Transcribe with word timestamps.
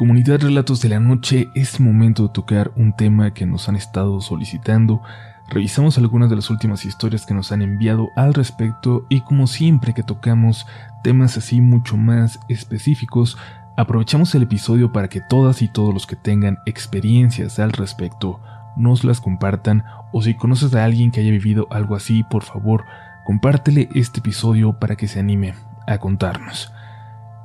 Comunidad 0.00 0.40
Relatos 0.40 0.80
de 0.80 0.88
la 0.88 0.98
Noche, 0.98 1.50
es 1.54 1.78
momento 1.78 2.22
de 2.22 2.28
tocar 2.32 2.72
un 2.74 2.96
tema 2.96 3.34
que 3.34 3.44
nos 3.44 3.68
han 3.68 3.76
estado 3.76 4.22
solicitando. 4.22 5.02
Revisamos 5.50 5.98
algunas 5.98 6.30
de 6.30 6.36
las 6.36 6.48
últimas 6.48 6.86
historias 6.86 7.26
que 7.26 7.34
nos 7.34 7.52
han 7.52 7.60
enviado 7.60 8.08
al 8.16 8.32
respecto 8.32 9.04
y 9.10 9.20
como 9.20 9.46
siempre 9.46 9.92
que 9.92 10.02
tocamos 10.02 10.66
temas 11.04 11.36
así 11.36 11.60
mucho 11.60 11.98
más 11.98 12.40
específicos, 12.48 13.36
aprovechamos 13.76 14.34
el 14.34 14.44
episodio 14.44 14.90
para 14.90 15.08
que 15.08 15.20
todas 15.20 15.60
y 15.60 15.68
todos 15.68 15.92
los 15.92 16.06
que 16.06 16.16
tengan 16.16 16.60
experiencias 16.64 17.58
al 17.58 17.72
respecto 17.72 18.40
nos 18.78 19.04
las 19.04 19.20
compartan 19.20 19.84
o 20.12 20.22
si 20.22 20.32
conoces 20.32 20.74
a 20.74 20.82
alguien 20.82 21.10
que 21.10 21.20
haya 21.20 21.30
vivido 21.30 21.66
algo 21.70 21.94
así, 21.94 22.22
por 22.22 22.42
favor, 22.42 22.86
compártele 23.26 23.90
este 23.94 24.20
episodio 24.20 24.78
para 24.78 24.96
que 24.96 25.08
se 25.08 25.20
anime 25.20 25.52
a 25.86 25.98
contarnos. 25.98 26.72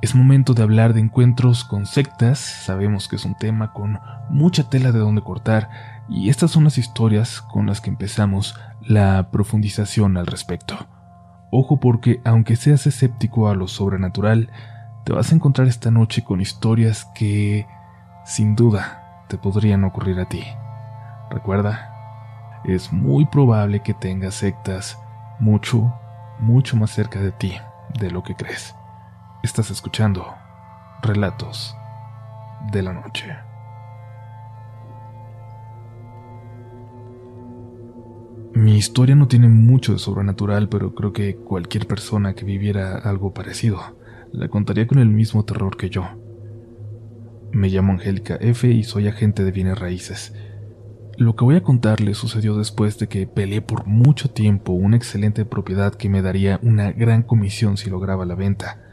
Es 0.06 0.14
momento 0.14 0.54
de 0.54 0.62
hablar 0.62 0.94
de 0.94 1.00
encuentros 1.00 1.64
con 1.64 1.84
sectas, 1.84 2.38
sabemos 2.38 3.08
que 3.08 3.16
es 3.16 3.24
un 3.24 3.34
tema 3.34 3.72
con 3.72 3.98
mucha 4.30 4.70
tela 4.70 4.92
de 4.92 5.00
donde 5.00 5.20
cortar 5.20 5.68
y 6.08 6.28
estas 6.28 6.52
son 6.52 6.62
las 6.62 6.78
historias 6.78 7.40
con 7.40 7.66
las 7.66 7.80
que 7.80 7.90
empezamos 7.90 8.54
la 8.82 9.32
profundización 9.32 10.16
al 10.16 10.28
respecto. 10.28 10.76
Ojo 11.50 11.80
porque 11.80 12.20
aunque 12.24 12.54
seas 12.54 12.86
escéptico 12.86 13.48
a 13.48 13.56
lo 13.56 13.66
sobrenatural, 13.66 14.48
te 15.04 15.12
vas 15.12 15.32
a 15.32 15.34
encontrar 15.34 15.66
esta 15.66 15.90
noche 15.90 16.22
con 16.22 16.40
historias 16.40 17.06
que, 17.12 17.66
sin 18.24 18.54
duda, 18.54 19.24
te 19.26 19.38
podrían 19.38 19.82
ocurrir 19.82 20.20
a 20.20 20.28
ti. 20.28 20.44
Recuerda, 21.32 22.60
es 22.64 22.92
muy 22.92 23.26
probable 23.26 23.80
que 23.80 23.92
tengas 23.92 24.34
sectas 24.34 25.00
mucho, 25.40 25.92
mucho 26.38 26.76
más 26.76 26.92
cerca 26.92 27.18
de 27.18 27.32
ti 27.32 27.56
de 27.98 28.12
lo 28.12 28.22
que 28.22 28.36
crees. 28.36 28.72
Estás 29.46 29.70
escuchando 29.70 30.26
Relatos 31.02 31.76
de 32.72 32.82
la 32.82 32.92
Noche. 32.92 33.32
Mi 38.54 38.76
historia 38.76 39.14
no 39.14 39.28
tiene 39.28 39.48
mucho 39.48 39.92
de 39.92 40.00
sobrenatural, 40.00 40.68
pero 40.68 40.96
creo 40.96 41.12
que 41.12 41.36
cualquier 41.36 41.86
persona 41.86 42.34
que 42.34 42.44
viviera 42.44 42.98
algo 42.98 43.32
parecido 43.32 43.80
la 44.32 44.48
contaría 44.48 44.88
con 44.88 44.98
el 44.98 45.10
mismo 45.10 45.44
terror 45.44 45.76
que 45.76 45.90
yo. 45.90 46.08
Me 47.52 47.68
llamo 47.68 47.92
Angélica 47.92 48.34
F 48.40 48.68
y 48.68 48.82
soy 48.82 49.06
agente 49.06 49.44
de 49.44 49.52
bienes 49.52 49.78
raíces. 49.78 50.34
Lo 51.18 51.36
que 51.36 51.44
voy 51.44 51.54
a 51.54 51.62
contarle 51.62 52.14
sucedió 52.14 52.56
después 52.56 52.98
de 52.98 53.06
que 53.06 53.28
peleé 53.28 53.62
por 53.62 53.86
mucho 53.86 54.28
tiempo 54.28 54.72
una 54.72 54.96
excelente 54.96 55.44
propiedad 55.44 55.94
que 55.94 56.08
me 56.08 56.20
daría 56.20 56.58
una 56.64 56.90
gran 56.90 57.22
comisión 57.22 57.76
si 57.76 57.90
lograba 57.90 58.26
la 58.26 58.34
venta. 58.34 58.85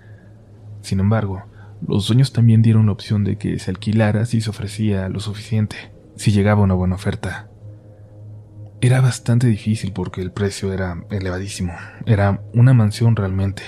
Sin 0.83 0.99
embargo, 0.99 1.43
los 1.87 2.07
dueños 2.07 2.33
también 2.33 2.61
dieron 2.61 2.87
la 2.87 2.91
opción 2.91 3.23
de 3.23 3.37
que 3.37 3.57
se 3.57 3.71
alquilara 3.71 4.25
si 4.25 4.41
se 4.41 4.49
ofrecía 4.49 5.07
lo 5.07 5.21
suficiente, 5.21 5.77
si 6.17 6.31
llegaba 6.31 6.61
una 6.61 6.73
buena 6.73 6.95
oferta. 6.95 7.49
Era 8.81 8.99
bastante 8.99 9.47
difícil 9.47 9.93
porque 9.93 10.21
el 10.21 10.33
precio 10.33 10.73
era 10.73 11.05
elevadísimo, 11.09 11.71
era 12.05 12.43
una 12.53 12.73
mansión 12.73 13.15
realmente. 13.15 13.63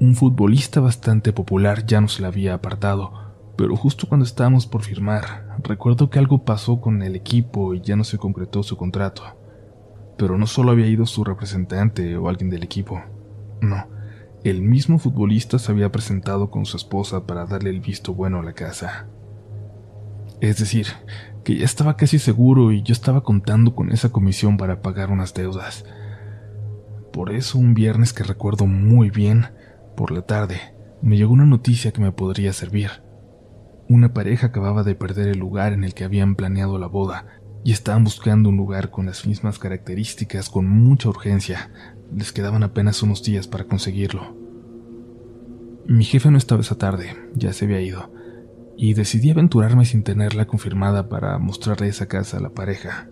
Un 0.00 0.16
futbolista 0.16 0.80
bastante 0.80 1.32
popular 1.32 1.86
ya 1.86 2.00
nos 2.00 2.18
la 2.18 2.28
había 2.28 2.54
apartado, 2.54 3.12
pero 3.56 3.76
justo 3.76 4.08
cuando 4.08 4.26
estábamos 4.26 4.66
por 4.66 4.82
firmar, 4.82 5.56
recuerdo 5.62 6.10
que 6.10 6.18
algo 6.18 6.44
pasó 6.44 6.80
con 6.80 7.00
el 7.02 7.14
equipo 7.14 7.74
y 7.74 7.80
ya 7.80 7.94
no 7.94 8.02
se 8.02 8.18
concretó 8.18 8.64
su 8.64 8.76
contrato. 8.76 9.22
Pero 10.18 10.36
no 10.36 10.48
solo 10.48 10.72
había 10.72 10.88
ido 10.88 11.06
su 11.06 11.22
representante 11.22 12.16
o 12.16 12.28
alguien 12.28 12.50
del 12.50 12.64
equipo, 12.64 13.00
no, 13.60 13.86
el 14.50 14.62
mismo 14.62 14.98
futbolista 14.98 15.58
se 15.58 15.72
había 15.72 15.90
presentado 15.90 16.50
con 16.50 16.66
su 16.66 16.76
esposa 16.76 17.26
para 17.26 17.46
darle 17.46 17.70
el 17.70 17.80
visto 17.80 18.14
bueno 18.14 18.38
a 18.38 18.42
la 18.42 18.52
casa. 18.52 19.06
Es 20.40 20.58
decir, 20.58 20.86
que 21.44 21.56
ya 21.56 21.64
estaba 21.64 21.96
casi 21.96 22.18
seguro 22.18 22.72
y 22.72 22.82
yo 22.82 22.92
estaba 22.92 23.22
contando 23.22 23.74
con 23.74 23.90
esa 23.90 24.10
comisión 24.10 24.56
para 24.56 24.82
pagar 24.82 25.10
unas 25.10 25.34
deudas. 25.34 25.84
Por 27.12 27.32
eso 27.32 27.58
un 27.58 27.74
viernes 27.74 28.12
que 28.12 28.24
recuerdo 28.24 28.66
muy 28.66 29.10
bien, 29.10 29.46
por 29.96 30.10
la 30.10 30.22
tarde, 30.22 30.60
me 31.02 31.16
llegó 31.16 31.32
una 31.32 31.46
noticia 31.46 31.92
que 31.92 32.00
me 32.00 32.12
podría 32.12 32.52
servir. 32.52 32.90
Una 33.88 34.12
pareja 34.12 34.48
acababa 34.48 34.82
de 34.82 34.94
perder 34.94 35.28
el 35.28 35.38
lugar 35.38 35.72
en 35.72 35.84
el 35.84 35.94
que 35.94 36.04
habían 36.04 36.34
planeado 36.34 36.78
la 36.78 36.88
boda 36.88 37.26
y 37.64 37.72
estaban 37.72 38.04
buscando 38.04 38.48
un 38.50 38.56
lugar 38.56 38.90
con 38.90 39.06
las 39.06 39.26
mismas 39.26 39.58
características 39.58 40.50
con 40.50 40.68
mucha 40.68 41.08
urgencia, 41.08 41.70
les 42.14 42.32
quedaban 42.32 42.62
apenas 42.62 43.02
unos 43.02 43.22
días 43.22 43.46
para 43.46 43.64
conseguirlo. 43.64 44.36
Mi 45.86 46.04
jefe 46.04 46.30
no 46.30 46.38
estaba 46.38 46.60
esa 46.60 46.78
tarde, 46.78 47.16
ya 47.34 47.52
se 47.52 47.64
había 47.64 47.80
ido, 47.80 48.12
y 48.76 48.94
decidí 48.94 49.30
aventurarme 49.30 49.84
sin 49.84 50.02
tenerla 50.02 50.46
confirmada 50.46 51.08
para 51.08 51.38
mostrarle 51.38 51.88
esa 51.88 52.06
casa 52.06 52.38
a 52.38 52.40
la 52.40 52.50
pareja. 52.50 53.08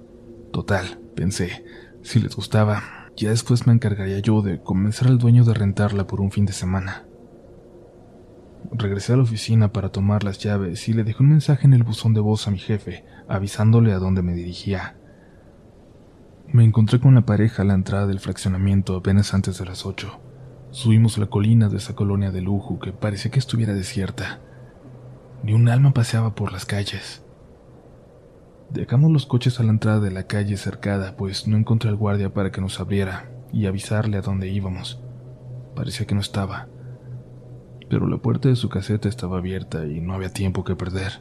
Total, 0.53 1.01
pensé, 1.15 1.65
si 2.03 2.21
les 2.21 2.35
gustaba, 2.35 2.83
ya 3.17 3.31
después 3.31 3.67
me 3.67 3.73
encargaría 3.73 4.19
yo 4.19 4.43
de 4.43 4.61
convencer 4.61 5.09
al 5.09 5.19
dueño 5.19 5.45
de 5.45 5.55
rentarla 5.55 6.07
por 6.07 6.21
un 6.21 6.31
fin 6.31 6.47
de 6.47 6.53
semana. 6.53 7.07
Regresé 8.73 9.13
a 9.13 9.17
la 9.17 9.23
oficina 9.23 9.73
para 9.73 9.91
tomar 9.91 10.25
las 10.25 10.39
llaves 10.39 10.89
y 10.89 10.95
le 10.95 11.05
dejé 11.05 11.23
un 11.23 11.31
mensaje 11.31 11.67
en 11.67 11.75
el 11.75 11.85
buzón 11.85 12.15
de 12.15 12.21
voz 12.21 12.49
a 12.49 12.51
mi 12.51 12.59
jefe, 12.59 13.05
avisándole 13.29 13.93
a 13.93 13.99
dónde 13.99 14.23
me 14.23 14.35
dirigía. 14.35 14.97
Me 16.55 16.63
encontré 16.63 17.01
con 17.01 17.17
la 17.17 17.27
pareja 17.27 17.63
a 17.63 17.65
la 17.65 17.75
entrada 17.75 18.07
del 18.07 18.21
fraccionamiento 18.21 18.95
apenas 18.95 19.35
antes 19.35 19.59
de 19.59 19.65
las 19.65 19.85
ocho. 19.85 20.21
Subimos 20.71 21.19
la 21.19 21.27
colina 21.27 21.69
de 21.69 21.79
esa 21.79 21.97
colonia 21.97 22.31
de 22.31 22.43
lujo 22.43 22.79
que 22.79 22.93
parecía 22.93 23.33
que 23.33 23.41
estuviera 23.41 23.75
desierta. 23.75 24.39
Ni 25.43 25.53
un 25.53 25.69
alma 25.69 25.93
paseaba 25.93 26.37
por 26.37 26.53
las 26.53 26.65
calles. 26.65 27.25
Dejamos 28.71 29.11
los 29.11 29.27
coches 29.27 29.59
a 29.59 29.65
la 29.65 29.71
entrada 29.71 29.99
de 29.99 30.13
la 30.13 30.29
calle 30.29 30.57
cercada, 30.57 31.17
pues 31.17 31.49
no 31.49 31.57
encontré 31.57 31.91
al 31.91 31.97
guardia 31.97 32.33
para 32.33 32.53
que 32.53 32.61
nos 32.61 32.79
abriera 32.79 33.33
y 33.53 33.67
avisarle 33.67 34.19
a 34.19 34.23
dónde 34.23 34.49
íbamos. 34.49 35.03
Parecía 35.75 36.07
que 36.07 36.15
no 36.15 36.21
estaba. 36.21 36.69
Pero 37.91 38.07
la 38.07 38.19
puerta 38.19 38.49
de 38.49 38.55
su 38.55 38.69
caseta 38.69 39.09
estaba 39.09 39.39
abierta 39.39 39.87
y 39.87 40.01
no 40.01 40.15
había 40.15 40.33
tiempo 40.33 40.63
que 40.63 40.77
perder. 40.77 41.21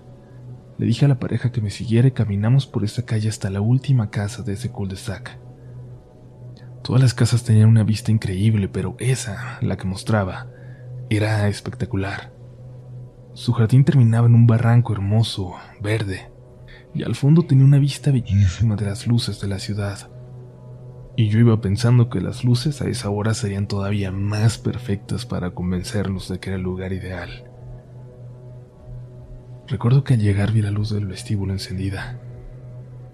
Le 0.78 0.86
dije 0.86 1.06
a 1.06 1.08
la 1.08 1.20
pareja 1.20 1.52
que 1.52 1.62
me 1.62 1.70
siguiera 1.70 2.08
y 2.08 2.12
caminamos 2.12 2.66
por 2.66 2.84
esa 2.84 3.06
calle 3.06 3.30
hasta 3.30 3.50
la 3.50 3.62
última 3.62 4.10
casa 4.10 4.44
de 4.44 4.54
ese 4.54 4.72
cul-de-sac. 4.72 5.38
Todas 6.84 7.02
las 7.02 7.14
casas 7.14 7.44
tenían 7.44 7.70
una 7.70 7.84
vista 7.84 8.12
increíble, 8.12 8.68
pero 8.68 8.96
esa, 9.00 9.60
la 9.62 9.78
que 9.78 9.88
mostraba, 9.88 10.48
era 11.10 11.48
espectacular. 11.48 12.34
Su 13.34 13.54
jardín 13.54 13.86
terminaba 13.86 14.28
en 14.28 14.36
un 14.36 14.48
barranco 14.48 14.94
hermoso, 14.94 15.56
verde, 15.82 16.32
y 16.94 17.04
al 17.04 17.16
fondo 17.16 17.44
tenía 17.44 17.66
una 17.66 17.80
vista 17.80 18.12
bellísima 18.12 18.76
de 18.76 18.86
las 18.86 19.08
luces 19.08 19.40
de 19.40 19.48
la 19.48 19.60
ciudad. 19.60 20.10
Y 21.16 21.30
yo 21.30 21.40
iba 21.40 21.62
pensando 21.62 22.10
que 22.10 22.20
las 22.20 22.44
luces 22.44 22.82
a 22.82 22.88
esa 22.88 23.10
hora 23.10 23.34
serían 23.34 23.68
todavía 23.68 24.12
más 24.12 24.58
perfectas 24.58 25.26
para 25.26 25.52
convencerlos 25.52 26.28
de 26.28 26.40
que 26.40 26.50
era 26.50 26.58
el 26.58 26.64
lugar 26.64 26.92
ideal. 26.92 27.53
Recuerdo 29.68 30.04
que 30.04 30.16
al 30.16 30.20
llegar 30.20 30.52
vi 30.52 30.62
la 30.62 30.72
luz 30.72 30.90
del 30.90 31.06
vestíbulo 31.06 31.54
encendida. 31.54 32.20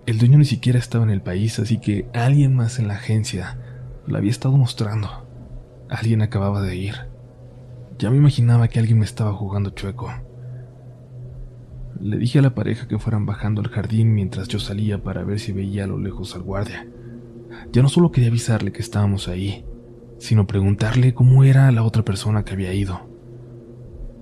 El 0.08 0.18
dueño 0.18 0.40
ni 0.40 0.46
siquiera 0.46 0.80
estaba 0.80 1.04
en 1.04 1.12
el 1.12 1.22
país, 1.22 1.60
así 1.60 1.80
que 1.80 2.10
alguien 2.14 2.56
más 2.56 2.80
en 2.80 2.88
la 2.88 2.96
agencia 2.96 3.60
la 4.08 4.18
había 4.18 4.32
estado 4.32 4.58
mostrando. 4.58 5.28
Alguien 5.90 6.24
acababa 6.24 6.64
de 6.64 6.76
ir. 6.76 6.96
Ya 8.00 8.10
me 8.10 8.18
imaginaba 8.18 8.68
que 8.68 8.80
alguien 8.80 8.98
me 8.98 9.06
estaba 9.06 9.32
jugando 9.34 9.70
chueco. 9.70 10.12
Le 12.00 12.18
dije 12.18 12.40
a 12.40 12.42
la 12.42 12.56
pareja 12.56 12.88
que 12.88 12.98
fueran 12.98 13.28
bajando 13.28 13.62
al 13.62 13.68
jardín 13.68 14.16
mientras 14.16 14.48
yo 14.48 14.58
salía 14.58 15.04
para 15.04 15.24
ver 15.24 15.40
si 15.40 15.52
veía 15.52 15.84
a 15.84 15.88
lo 15.88 16.00
lejos 16.00 16.34
al 16.34 16.42
guardia. 16.42 16.88
Ya 17.72 17.84
no 17.84 17.90
solo 17.90 18.12
quería 18.12 18.30
avisarle 18.30 18.72
que 18.72 18.81
estábamos 18.81 19.28
ahí, 19.28 19.66
sino 20.18 20.48
preguntarle 20.48 21.14
cómo 21.14 21.44
era 21.44 21.72
la 21.72 21.84
otra 21.84 22.04
persona 22.04 22.44
que 22.44 22.54
había 22.54 22.74
ido. 22.74 23.08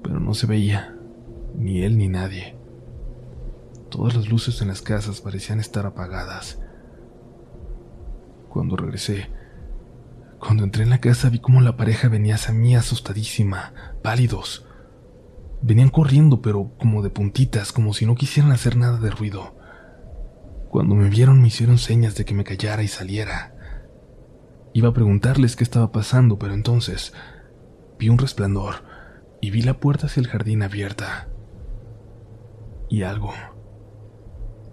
Pero 0.03 0.19
no 0.19 0.33
se 0.33 0.47
veía 0.47 0.96
ni 1.57 1.81
él 1.81 1.97
ni 1.97 2.07
nadie. 2.07 2.55
Todas 3.89 4.15
las 4.15 4.29
luces 4.29 4.61
en 4.61 4.67
las 4.67 4.81
casas 4.81 5.21
parecían 5.21 5.59
estar 5.59 5.85
apagadas. 5.85 6.59
Cuando 8.49 8.75
regresé, 8.75 9.29
cuando 10.39 10.63
entré 10.63 10.83
en 10.83 10.91
la 10.91 11.01
casa 11.01 11.29
vi 11.29 11.39
cómo 11.39 11.61
la 11.61 11.77
pareja 11.77 12.09
venía 12.09 12.35
hacia 12.35 12.53
mí 12.53 12.75
asustadísima, 12.75 13.73
pálidos. 14.03 14.65
Venían 15.61 15.89
corriendo, 15.89 16.41
pero 16.41 16.73
como 16.77 17.01
de 17.01 17.09
puntitas, 17.09 17.71
como 17.71 17.93
si 17.93 18.05
no 18.05 18.15
quisieran 18.15 18.51
hacer 18.51 18.77
nada 18.77 18.99
de 18.99 19.09
ruido. 19.09 19.55
Cuando 20.69 20.93
me 20.93 21.09
vieron 21.09 21.41
me 21.41 21.47
hicieron 21.47 21.79
señas 21.79 22.15
de 22.15 22.25
que 22.25 22.35
me 22.35 22.43
callara 22.43 22.83
y 22.83 22.87
saliera. 22.87 23.55
Iba 24.73 24.89
a 24.89 24.93
preguntarles 24.93 25.55
qué 25.55 25.63
estaba 25.63 25.91
pasando, 25.91 26.37
pero 26.37 26.53
entonces 26.53 27.13
vi 27.97 28.09
un 28.09 28.19
resplandor 28.19 28.83
y 29.41 29.49
vi 29.49 29.63
la 29.63 29.79
puerta 29.79 30.05
hacia 30.05 30.21
el 30.21 30.27
jardín 30.27 30.61
abierta 30.61 31.29
y 32.89 33.03
algo. 33.03 33.33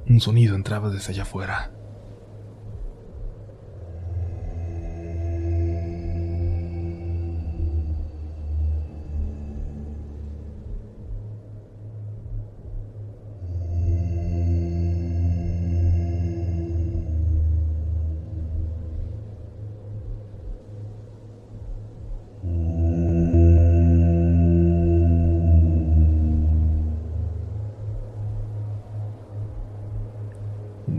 Un 0.07 0.21
sonido 0.21 0.55
entraba 0.55 0.91
desde 0.91 1.13
allá 1.13 1.23
afuera. 1.23 1.74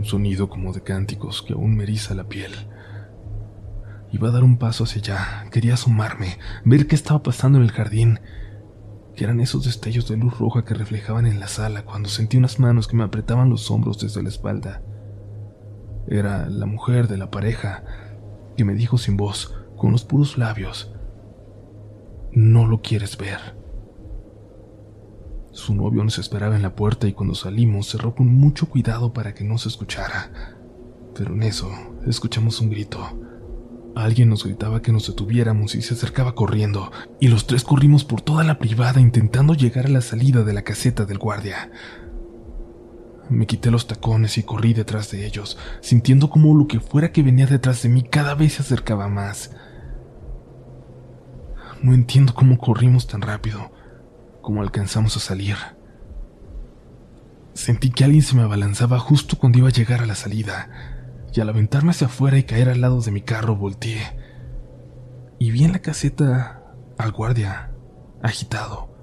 Sonido 0.06 0.48
como 0.48 0.72
de 0.72 0.82
cánticos 0.82 1.42
que 1.42 1.52
aún 1.52 1.76
me 1.76 1.84
eriza 1.84 2.14
la 2.14 2.28
piel. 2.28 2.52
Iba 4.12 4.28
a 4.28 4.32
dar 4.32 4.44
un 4.44 4.56
paso 4.58 4.84
hacia 4.84 5.00
allá, 5.02 5.50
quería 5.50 5.74
asomarme, 5.74 6.38
ver 6.64 6.86
qué 6.86 6.94
estaba 6.94 7.22
pasando 7.22 7.58
en 7.58 7.64
el 7.64 7.72
jardín, 7.72 8.20
que 9.14 9.24
eran 9.24 9.40
esos 9.40 9.64
destellos 9.64 10.08
de 10.08 10.16
luz 10.16 10.38
roja 10.38 10.64
que 10.64 10.74
reflejaban 10.74 11.26
en 11.26 11.40
la 11.40 11.48
sala 11.48 11.84
cuando 11.84 12.08
sentí 12.08 12.36
unas 12.36 12.58
manos 12.58 12.86
que 12.86 12.96
me 12.96 13.04
apretaban 13.04 13.50
los 13.50 13.70
hombros 13.70 13.98
desde 13.98 14.22
la 14.22 14.28
espalda. 14.28 14.82
Era 16.08 16.48
la 16.48 16.66
mujer 16.66 17.08
de 17.08 17.16
la 17.16 17.30
pareja, 17.30 17.84
que 18.56 18.64
me 18.64 18.74
dijo 18.74 18.98
sin 18.98 19.16
voz, 19.16 19.54
con 19.76 19.92
los 19.92 20.04
puros 20.04 20.38
labios, 20.38 20.92
no 22.32 22.66
lo 22.66 22.82
quieres 22.82 23.16
ver. 23.16 23.38
Su 25.66 25.74
novio 25.74 26.04
nos 26.04 26.18
esperaba 26.18 26.54
en 26.54 26.62
la 26.62 26.76
puerta 26.76 27.08
y 27.08 27.12
cuando 27.12 27.34
salimos 27.34 27.88
cerró 27.88 28.14
con 28.14 28.28
mucho 28.28 28.68
cuidado 28.68 29.12
para 29.12 29.34
que 29.34 29.42
no 29.42 29.58
se 29.58 29.68
escuchara. 29.68 30.30
Pero 31.12 31.34
en 31.34 31.42
eso 31.42 31.68
escuchamos 32.06 32.60
un 32.60 32.70
grito. 32.70 33.00
Alguien 33.96 34.28
nos 34.28 34.44
gritaba 34.44 34.80
que 34.80 34.92
nos 34.92 35.08
detuviéramos 35.08 35.74
y 35.74 35.82
se 35.82 35.94
acercaba 35.94 36.36
corriendo, 36.36 36.92
y 37.18 37.26
los 37.26 37.48
tres 37.48 37.64
corrimos 37.64 38.04
por 38.04 38.20
toda 38.20 38.44
la 38.44 38.60
privada 38.60 39.00
intentando 39.00 39.54
llegar 39.54 39.86
a 39.86 39.88
la 39.88 40.02
salida 40.02 40.44
de 40.44 40.52
la 40.52 40.62
caseta 40.62 41.04
del 41.04 41.18
guardia. 41.18 41.72
Me 43.28 43.48
quité 43.48 43.72
los 43.72 43.88
tacones 43.88 44.38
y 44.38 44.44
corrí 44.44 44.72
detrás 44.72 45.10
de 45.10 45.26
ellos, 45.26 45.58
sintiendo 45.80 46.30
como 46.30 46.54
lo 46.54 46.68
que 46.68 46.78
fuera 46.78 47.10
que 47.10 47.24
venía 47.24 47.48
detrás 47.48 47.82
de 47.82 47.88
mí 47.88 48.04
cada 48.04 48.36
vez 48.36 48.52
se 48.52 48.62
acercaba 48.62 49.08
más. 49.08 49.50
No 51.82 51.92
entiendo 51.92 52.34
cómo 52.34 52.56
corrimos 52.56 53.08
tan 53.08 53.20
rápido, 53.20 53.72
cómo 54.46 54.62
alcanzamos 54.62 55.16
a 55.16 55.18
salir. 55.18 55.56
Sentí 57.52 57.90
que 57.90 58.04
alguien 58.04 58.22
se 58.22 58.36
me 58.36 58.42
abalanzaba 58.42 58.96
justo 59.00 59.36
cuando 59.38 59.58
iba 59.58 59.66
a 59.66 59.72
llegar 59.72 60.02
a 60.02 60.06
la 60.06 60.14
salida, 60.14 60.70
y 61.34 61.40
al 61.40 61.48
aventarme 61.48 61.90
hacia 61.90 62.06
afuera 62.06 62.38
y 62.38 62.44
caer 62.44 62.68
al 62.68 62.80
lado 62.80 63.00
de 63.00 63.10
mi 63.10 63.22
carro 63.22 63.56
volteé. 63.56 64.00
Y 65.40 65.50
vi 65.50 65.64
en 65.64 65.72
la 65.72 65.80
caseta 65.80 66.62
al 66.96 67.10
guardia, 67.10 67.72
agitado, 68.22 68.94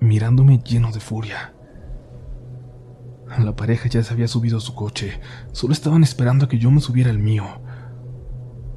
mirándome 0.00 0.58
lleno 0.58 0.92
de 0.92 1.00
furia. 1.00 1.54
La 3.38 3.56
pareja 3.56 3.88
ya 3.88 4.02
se 4.02 4.12
había 4.12 4.28
subido 4.28 4.58
a 4.58 4.60
su 4.60 4.74
coche, 4.74 5.22
solo 5.52 5.72
estaban 5.72 6.02
esperando 6.02 6.44
a 6.44 6.48
que 6.50 6.58
yo 6.58 6.70
me 6.70 6.82
subiera 6.82 7.08
al 7.08 7.18
mío. 7.18 7.46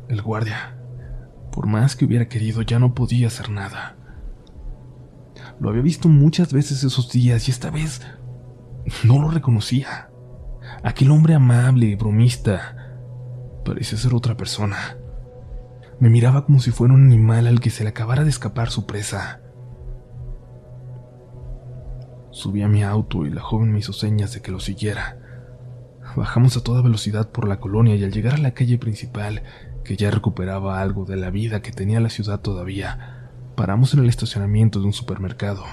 El 0.07 0.21
guardia, 0.21 0.77
por 1.51 1.67
más 1.67 1.97
que 1.97 2.05
hubiera 2.05 2.29
querido, 2.29 2.61
ya 2.61 2.79
no 2.79 2.93
podía 2.93 3.27
hacer 3.27 3.49
nada. 3.49 3.97
Lo 5.59 5.69
había 5.69 5.81
visto 5.81 6.07
muchas 6.07 6.53
veces 6.53 6.83
esos 6.83 7.11
días 7.11 7.47
y 7.47 7.51
esta 7.51 7.69
vez 7.69 8.01
no 9.03 9.19
lo 9.19 9.29
reconocía. 9.29 10.09
Aquel 10.83 11.11
hombre 11.11 11.33
amable, 11.33 11.95
bromista, 11.95 12.95
parecía 13.65 13.97
ser 13.97 14.13
otra 14.13 14.37
persona. 14.37 14.97
Me 15.99 16.09
miraba 16.09 16.45
como 16.45 16.59
si 16.59 16.71
fuera 16.71 16.93
un 16.93 17.05
animal 17.05 17.47
al 17.47 17.59
que 17.59 17.71
se 17.71 17.83
le 17.83 17.89
acabara 17.89 18.23
de 18.23 18.29
escapar 18.29 18.69
su 18.69 18.85
presa. 18.85 19.41
Subí 22.31 22.61
a 22.61 22.67
mi 22.67 22.83
auto 22.83 23.25
y 23.25 23.31
la 23.31 23.41
joven 23.41 23.71
me 23.71 23.79
hizo 23.79 23.93
señas 23.93 24.33
de 24.33 24.41
que 24.41 24.51
lo 24.51 24.59
siguiera. 24.59 25.17
Bajamos 26.15 26.55
a 26.55 26.63
toda 26.63 26.83
velocidad 26.83 27.31
por 27.31 27.47
la 27.47 27.59
colonia 27.59 27.95
y 27.95 28.03
al 28.03 28.11
llegar 28.11 28.35
a 28.35 28.37
la 28.37 28.53
calle 28.53 28.77
principal, 28.77 29.41
que 29.83 29.97
ya 29.97 30.11
recuperaba 30.11 30.81
algo 30.81 31.05
de 31.05 31.15
la 31.15 31.31
vida 31.31 31.61
que 31.61 31.71
tenía 31.71 31.99
la 31.99 32.09
ciudad 32.09 32.41
todavía, 32.41 33.16
paramos 33.57 33.95
en 33.95 34.01
el 34.01 34.07
estacionamiento 34.07 34.79
de 34.79 34.85
un 34.85 34.93
supermercado. 34.93 35.65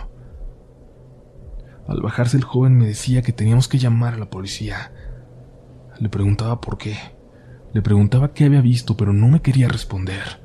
Al 1.86 2.00
bajarse 2.00 2.38
el 2.38 2.42
joven 2.42 2.78
me 2.78 2.86
decía 2.86 3.20
que 3.20 3.34
teníamos 3.34 3.68
que 3.68 3.78
llamar 3.78 4.14
a 4.14 4.18
la 4.18 4.30
policía. 4.30 4.90
Le 6.00 6.08
preguntaba 6.08 6.62
por 6.62 6.78
qué. 6.78 6.96
Le 7.74 7.82
preguntaba 7.82 8.32
qué 8.32 8.46
había 8.46 8.62
visto, 8.62 8.96
pero 8.96 9.12
no 9.12 9.28
me 9.28 9.42
quería 9.42 9.68
responder. 9.68 10.40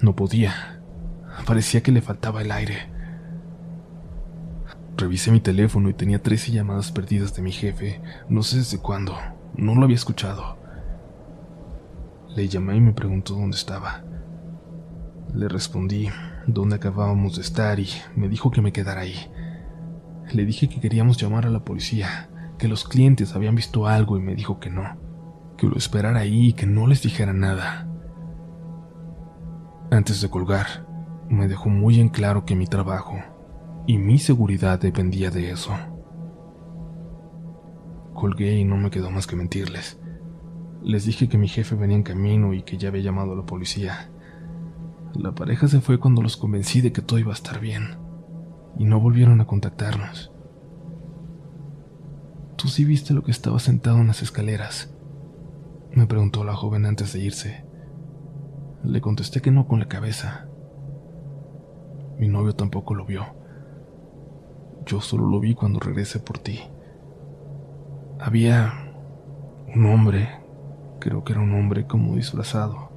No 0.00 0.14
podía. 0.14 0.80
Parecía 1.44 1.82
que 1.82 1.90
le 1.90 2.02
faltaba 2.02 2.40
el 2.40 2.52
aire. 2.52 2.88
Revisé 4.96 5.32
mi 5.32 5.40
teléfono 5.40 5.88
y 5.88 5.94
tenía 5.94 6.22
13 6.22 6.52
llamadas 6.52 6.92
perdidas 6.92 7.34
de 7.34 7.42
mi 7.42 7.50
jefe, 7.50 8.00
no 8.28 8.44
sé 8.44 8.58
desde 8.58 8.78
cuándo, 8.78 9.16
no 9.56 9.74
lo 9.74 9.84
había 9.84 9.96
escuchado. 9.96 10.56
Le 12.36 12.46
llamé 12.46 12.76
y 12.76 12.80
me 12.80 12.92
preguntó 12.92 13.34
dónde 13.34 13.56
estaba. 13.56 14.04
Le 15.34 15.48
respondí 15.48 16.08
dónde 16.46 16.76
acabábamos 16.76 17.36
de 17.36 17.42
estar 17.42 17.78
y 17.78 17.88
me 18.16 18.28
dijo 18.28 18.50
que 18.50 18.62
me 18.62 18.72
quedara 18.72 19.02
ahí. 19.02 19.14
Le 20.32 20.44
dije 20.44 20.68
que 20.68 20.80
queríamos 20.80 21.16
llamar 21.16 21.46
a 21.46 21.50
la 21.50 21.64
policía, 21.64 22.30
que 22.58 22.68
los 22.68 22.84
clientes 22.84 23.34
habían 23.34 23.54
visto 23.54 23.86
algo 23.86 24.16
y 24.16 24.20
me 24.20 24.34
dijo 24.34 24.58
que 24.58 24.70
no, 24.70 24.96
que 25.56 25.66
lo 25.66 25.76
esperara 25.76 26.20
ahí 26.20 26.48
y 26.48 26.52
que 26.54 26.66
no 26.66 26.86
les 26.86 27.02
dijera 27.02 27.32
nada. 27.32 27.88
Antes 29.90 30.20
de 30.20 30.28
colgar, 30.28 30.86
me 31.28 31.48
dejó 31.48 31.68
muy 31.68 32.00
en 32.00 32.08
claro 32.08 32.44
que 32.44 32.56
mi 32.56 32.66
trabajo 32.66 33.16
y 33.86 33.98
mi 33.98 34.18
seguridad 34.18 34.78
dependía 34.80 35.30
de 35.30 35.50
eso. 35.50 35.72
Colgué 38.14 38.58
y 38.58 38.64
no 38.64 38.76
me 38.76 38.90
quedó 38.90 39.10
más 39.10 39.26
que 39.26 39.36
mentirles. 39.36 40.00
Les 40.82 41.04
dije 41.04 41.28
que 41.28 41.38
mi 41.38 41.48
jefe 41.48 41.74
venía 41.74 41.96
en 41.96 42.02
camino 42.02 42.52
y 42.52 42.62
que 42.62 42.76
ya 42.76 42.88
había 42.88 43.02
llamado 43.02 43.32
a 43.32 43.36
la 43.36 43.46
policía. 43.46 44.10
La 45.18 45.32
pareja 45.32 45.66
se 45.66 45.80
fue 45.80 45.98
cuando 45.98 46.22
los 46.22 46.36
convencí 46.36 46.80
de 46.80 46.92
que 46.92 47.02
todo 47.02 47.18
iba 47.18 47.32
a 47.32 47.34
estar 47.34 47.58
bien, 47.58 47.96
y 48.78 48.84
no 48.84 49.00
volvieron 49.00 49.40
a 49.40 49.48
contactarnos. 49.48 50.30
¿Tú 52.54 52.68
sí 52.68 52.84
viste 52.84 53.14
lo 53.14 53.24
que 53.24 53.32
estaba 53.32 53.58
sentado 53.58 53.98
en 53.98 54.06
las 54.06 54.22
escaleras? 54.22 54.94
Me 55.90 56.06
preguntó 56.06 56.44
la 56.44 56.54
joven 56.54 56.86
antes 56.86 57.12
de 57.12 57.18
irse. 57.18 57.64
Le 58.84 59.00
contesté 59.00 59.40
que 59.40 59.50
no 59.50 59.66
con 59.66 59.80
la 59.80 59.88
cabeza. 59.88 60.46
Mi 62.16 62.28
novio 62.28 62.54
tampoco 62.54 62.94
lo 62.94 63.04
vio. 63.04 63.26
Yo 64.86 65.00
solo 65.00 65.26
lo 65.26 65.40
vi 65.40 65.56
cuando 65.56 65.80
regresé 65.80 66.20
por 66.20 66.38
ti. 66.38 66.60
Había 68.20 68.94
un 69.74 69.84
hombre, 69.86 70.28
creo 71.00 71.24
que 71.24 71.32
era 71.32 71.42
un 71.42 71.54
hombre 71.54 71.88
como 71.88 72.14
disfrazado, 72.14 72.92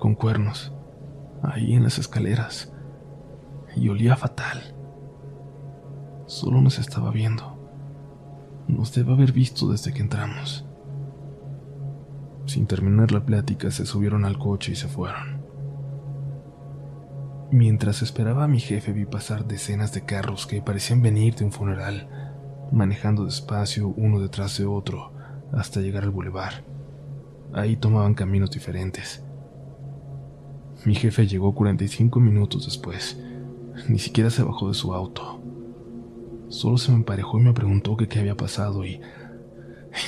con 0.00 0.16
cuernos, 0.16 0.75
ahí 1.42 1.74
en 1.74 1.82
las 1.82 1.98
escaleras, 1.98 2.72
y 3.74 3.88
olía 3.88 4.16
fatal. 4.16 4.74
Solo 6.26 6.60
nos 6.60 6.78
estaba 6.78 7.10
viendo. 7.10 7.56
Nos 8.68 8.92
debe 8.92 9.12
haber 9.12 9.32
visto 9.32 9.70
desde 9.70 9.92
que 9.92 10.00
entramos. 10.00 10.66
Sin 12.46 12.66
terminar 12.66 13.12
la 13.12 13.24
plática, 13.24 13.70
se 13.70 13.86
subieron 13.86 14.24
al 14.24 14.38
coche 14.38 14.72
y 14.72 14.76
se 14.76 14.88
fueron. 14.88 15.44
Mientras 17.50 18.02
esperaba 18.02 18.44
a 18.44 18.48
mi 18.48 18.58
jefe 18.58 18.92
vi 18.92 19.04
pasar 19.04 19.46
decenas 19.46 19.92
de 19.92 20.04
carros 20.04 20.46
que 20.46 20.62
parecían 20.62 21.00
venir 21.00 21.36
de 21.36 21.44
un 21.44 21.52
funeral, 21.52 22.08
manejando 22.72 23.24
despacio 23.24 23.88
uno 23.88 24.20
detrás 24.20 24.58
de 24.58 24.66
otro 24.66 25.12
hasta 25.52 25.80
llegar 25.80 26.02
al 26.02 26.10
bulevar. 26.10 26.64
Ahí 27.52 27.76
tomaban 27.76 28.14
caminos 28.14 28.50
diferentes. 28.50 29.25
Mi 30.84 30.94
jefe 30.94 31.26
llegó 31.26 31.54
45 31.54 32.20
minutos 32.20 32.66
después. 32.66 33.18
Ni 33.88 33.98
siquiera 33.98 34.30
se 34.30 34.42
bajó 34.42 34.68
de 34.68 34.74
su 34.74 34.94
auto. 34.94 35.40
Solo 36.48 36.78
se 36.78 36.92
me 36.92 36.98
emparejó 36.98 37.38
y 37.38 37.42
me 37.42 37.52
preguntó 37.52 37.96
qué 37.96 38.18
había 38.18 38.36
pasado 38.36 38.84
y 38.84 39.00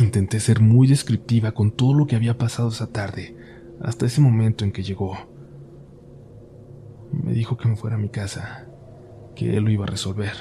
intenté 0.00 0.40
ser 0.40 0.60
muy 0.60 0.86
descriptiva 0.86 1.52
con 1.52 1.70
todo 1.70 1.94
lo 1.94 2.06
que 2.06 2.16
había 2.16 2.38
pasado 2.38 2.68
esa 2.68 2.88
tarde, 2.88 3.36
hasta 3.80 4.06
ese 4.06 4.20
momento 4.20 4.64
en 4.64 4.72
que 4.72 4.82
llegó. 4.82 5.16
Me 7.12 7.32
dijo 7.32 7.56
que 7.56 7.68
me 7.68 7.76
fuera 7.76 7.96
a 7.96 8.00
mi 8.00 8.08
casa, 8.08 8.66
que 9.34 9.56
él 9.56 9.64
lo 9.64 9.70
iba 9.70 9.84
a 9.84 9.88
resolver. 9.88 10.32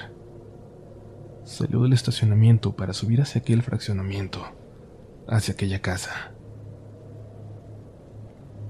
Salió 1.43 1.81
del 1.81 1.93
estacionamiento 1.93 2.75
para 2.75 2.93
subir 2.93 3.21
hacia 3.21 3.41
aquel 3.41 3.63
fraccionamiento, 3.63 4.43
hacia 5.27 5.53
aquella 5.53 5.81
casa. 5.81 6.33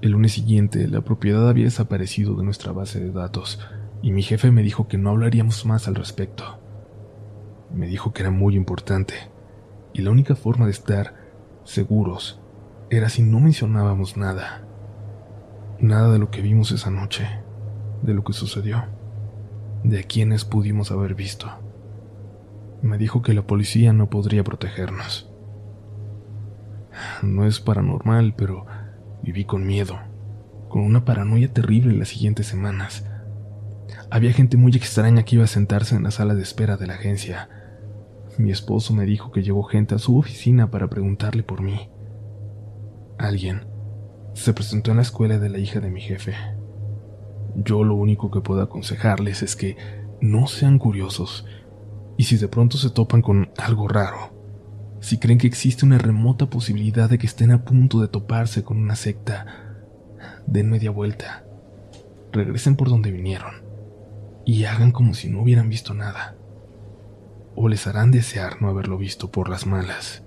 El 0.00 0.12
lunes 0.12 0.32
siguiente, 0.32 0.86
la 0.86 1.00
propiedad 1.00 1.48
había 1.48 1.64
desaparecido 1.64 2.36
de 2.36 2.44
nuestra 2.44 2.70
base 2.70 3.00
de 3.00 3.10
datos 3.10 3.58
y 4.00 4.12
mi 4.12 4.22
jefe 4.22 4.52
me 4.52 4.62
dijo 4.62 4.86
que 4.86 4.96
no 4.96 5.10
hablaríamos 5.10 5.66
más 5.66 5.88
al 5.88 5.96
respecto. 5.96 6.60
Me 7.74 7.88
dijo 7.88 8.12
que 8.12 8.22
era 8.22 8.30
muy 8.30 8.54
importante 8.54 9.14
y 9.92 10.02
la 10.02 10.12
única 10.12 10.36
forma 10.36 10.66
de 10.66 10.70
estar 10.70 11.16
seguros 11.64 12.40
era 12.90 13.08
si 13.08 13.22
no 13.22 13.40
mencionábamos 13.40 14.16
nada. 14.16 14.64
Nada 15.80 16.12
de 16.12 16.20
lo 16.20 16.30
que 16.30 16.42
vimos 16.42 16.70
esa 16.70 16.90
noche 16.90 17.26
de 18.02 18.14
lo 18.14 18.22
que 18.22 18.32
sucedió, 18.32 18.84
de 19.82 20.04
quienes 20.04 20.44
pudimos 20.44 20.92
haber 20.92 21.16
visto. 21.16 21.50
Me 22.82 22.98
dijo 22.98 23.22
que 23.22 23.34
la 23.34 23.42
policía 23.42 23.92
no 23.92 24.08
podría 24.08 24.44
protegernos. 24.44 25.28
No 27.22 27.44
es 27.44 27.58
paranormal, 27.60 28.34
pero 28.36 28.66
viví 29.22 29.44
con 29.44 29.66
miedo, 29.66 29.98
con 30.68 30.82
una 30.82 31.04
paranoia 31.04 31.52
terrible 31.52 31.96
las 31.96 32.08
siguientes 32.08 32.46
semanas. 32.46 33.04
Había 34.10 34.32
gente 34.32 34.56
muy 34.56 34.72
extraña 34.72 35.24
que 35.24 35.36
iba 35.36 35.44
a 35.44 35.48
sentarse 35.48 35.96
en 35.96 36.02
la 36.02 36.10
sala 36.10 36.34
de 36.34 36.42
espera 36.42 36.76
de 36.76 36.86
la 36.86 36.94
agencia. 36.94 37.48
mi 38.38 38.52
esposo 38.52 38.94
me 38.94 39.04
dijo 39.04 39.32
que 39.32 39.42
llegó 39.42 39.64
gente 39.64 39.96
a 39.96 39.98
su 39.98 40.16
oficina 40.16 40.70
para 40.70 40.88
preguntarle 40.88 41.42
por 41.42 41.60
mí. 41.60 41.90
Alguien 43.18 43.66
se 44.34 44.54
presentó 44.54 44.92
en 44.92 44.98
la 44.98 45.02
escuela 45.02 45.38
de 45.38 45.48
la 45.48 45.58
hija 45.58 45.80
de 45.80 45.90
mi 45.90 46.00
jefe. 46.00 46.34
Yo 47.56 47.82
lo 47.82 47.96
único 47.96 48.30
que 48.30 48.40
puedo 48.40 48.62
aconsejarles 48.62 49.42
es 49.42 49.56
que 49.56 49.76
no 50.20 50.46
sean 50.46 50.78
curiosos 50.78 51.44
y 52.16 52.24
si 52.24 52.36
de 52.36 52.48
pronto 52.48 52.76
se 52.76 52.90
topan 52.90 53.22
con 53.22 53.50
algo 53.56 53.88
raro, 53.88 54.37
si 55.00 55.18
creen 55.18 55.38
que 55.38 55.46
existe 55.46 55.84
una 55.84 55.98
remota 55.98 56.50
posibilidad 56.50 57.08
de 57.08 57.18
que 57.18 57.26
estén 57.26 57.50
a 57.52 57.64
punto 57.64 58.00
de 58.00 58.08
toparse 58.08 58.64
con 58.64 58.78
una 58.78 58.96
secta, 58.96 59.46
den 60.46 60.70
media 60.70 60.90
vuelta, 60.90 61.44
regresen 62.32 62.76
por 62.76 62.88
donde 62.88 63.10
vinieron 63.10 63.62
y 64.44 64.64
hagan 64.64 64.92
como 64.92 65.14
si 65.14 65.28
no 65.28 65.42
hubieran 65.42 65.68
visto 65.68 65.94
nada, 65.94 66.36
o 67.54 67.68
les 67.68 67.86
harán 67.86 68.10
desear 68.10 68.60
no 68.60 68.68
haberlo 68.68 68.98
visto 68.98 69.30
por 69.30 69.48
las 69.48 69.66
malas. 69.66 70.22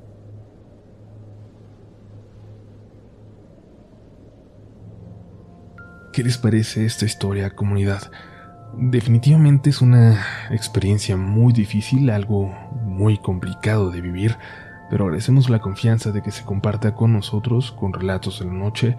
¿Qué 6.13 6.23
les 6.23 6.37
parece 6.37 6.85
esta 6.85 7.05
historia, 7.05 7.55
comunidad? 7.55 8.11
Definitivamente 8.73 9.69
es 9.69 9.81
una 9.81 10.25
experiencia 10.49 11.17
muy 11.17 11.51
difícil, 11.51 12.09
algo 12.09 12.53
muy 12.85 13.17
complicado 13.17 13.91
de 13.91 13.99
vivir, 14.01 14.37
pero 14.89 15.05
agradecemos 15.05 15.49
la 15.49 15.59
confianza 15.59 16.11
de 16.11 16.21
que 16.21 16.31
se 16.31 16.43
comparta 16.43 16.95
con 16.95 17.11
nosotros 17.11 17.71
con 17.71 17.91
relatos 17.91 18.39
de 18.39 18.45
la 18.45 18.53
noche. 18.53 18.95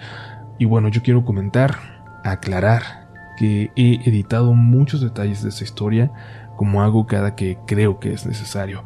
Y 0.59 0.67
bueno, 0.67 0.89
yo 0.89 1.03
quiero 1.03 1.25
comentar, 1.25 1.77
aclarar 2.23 3.09
que 3.39 3.71
he 3.75 4.09
editado 4.09 4.53
muchos 4.53 5.01
detalles 5.01 5.43
de 5.43 5.49
esta 5.49 5.65
historia, 5.65 6.13
como 6.57 6.83
hago 6.83 7.07
cada 7.07 7.35
que 7.35 7.59
creo 7.67 7.99
que 7.99 8.13
es 8.13 8.27
necesario. 8.27 8.85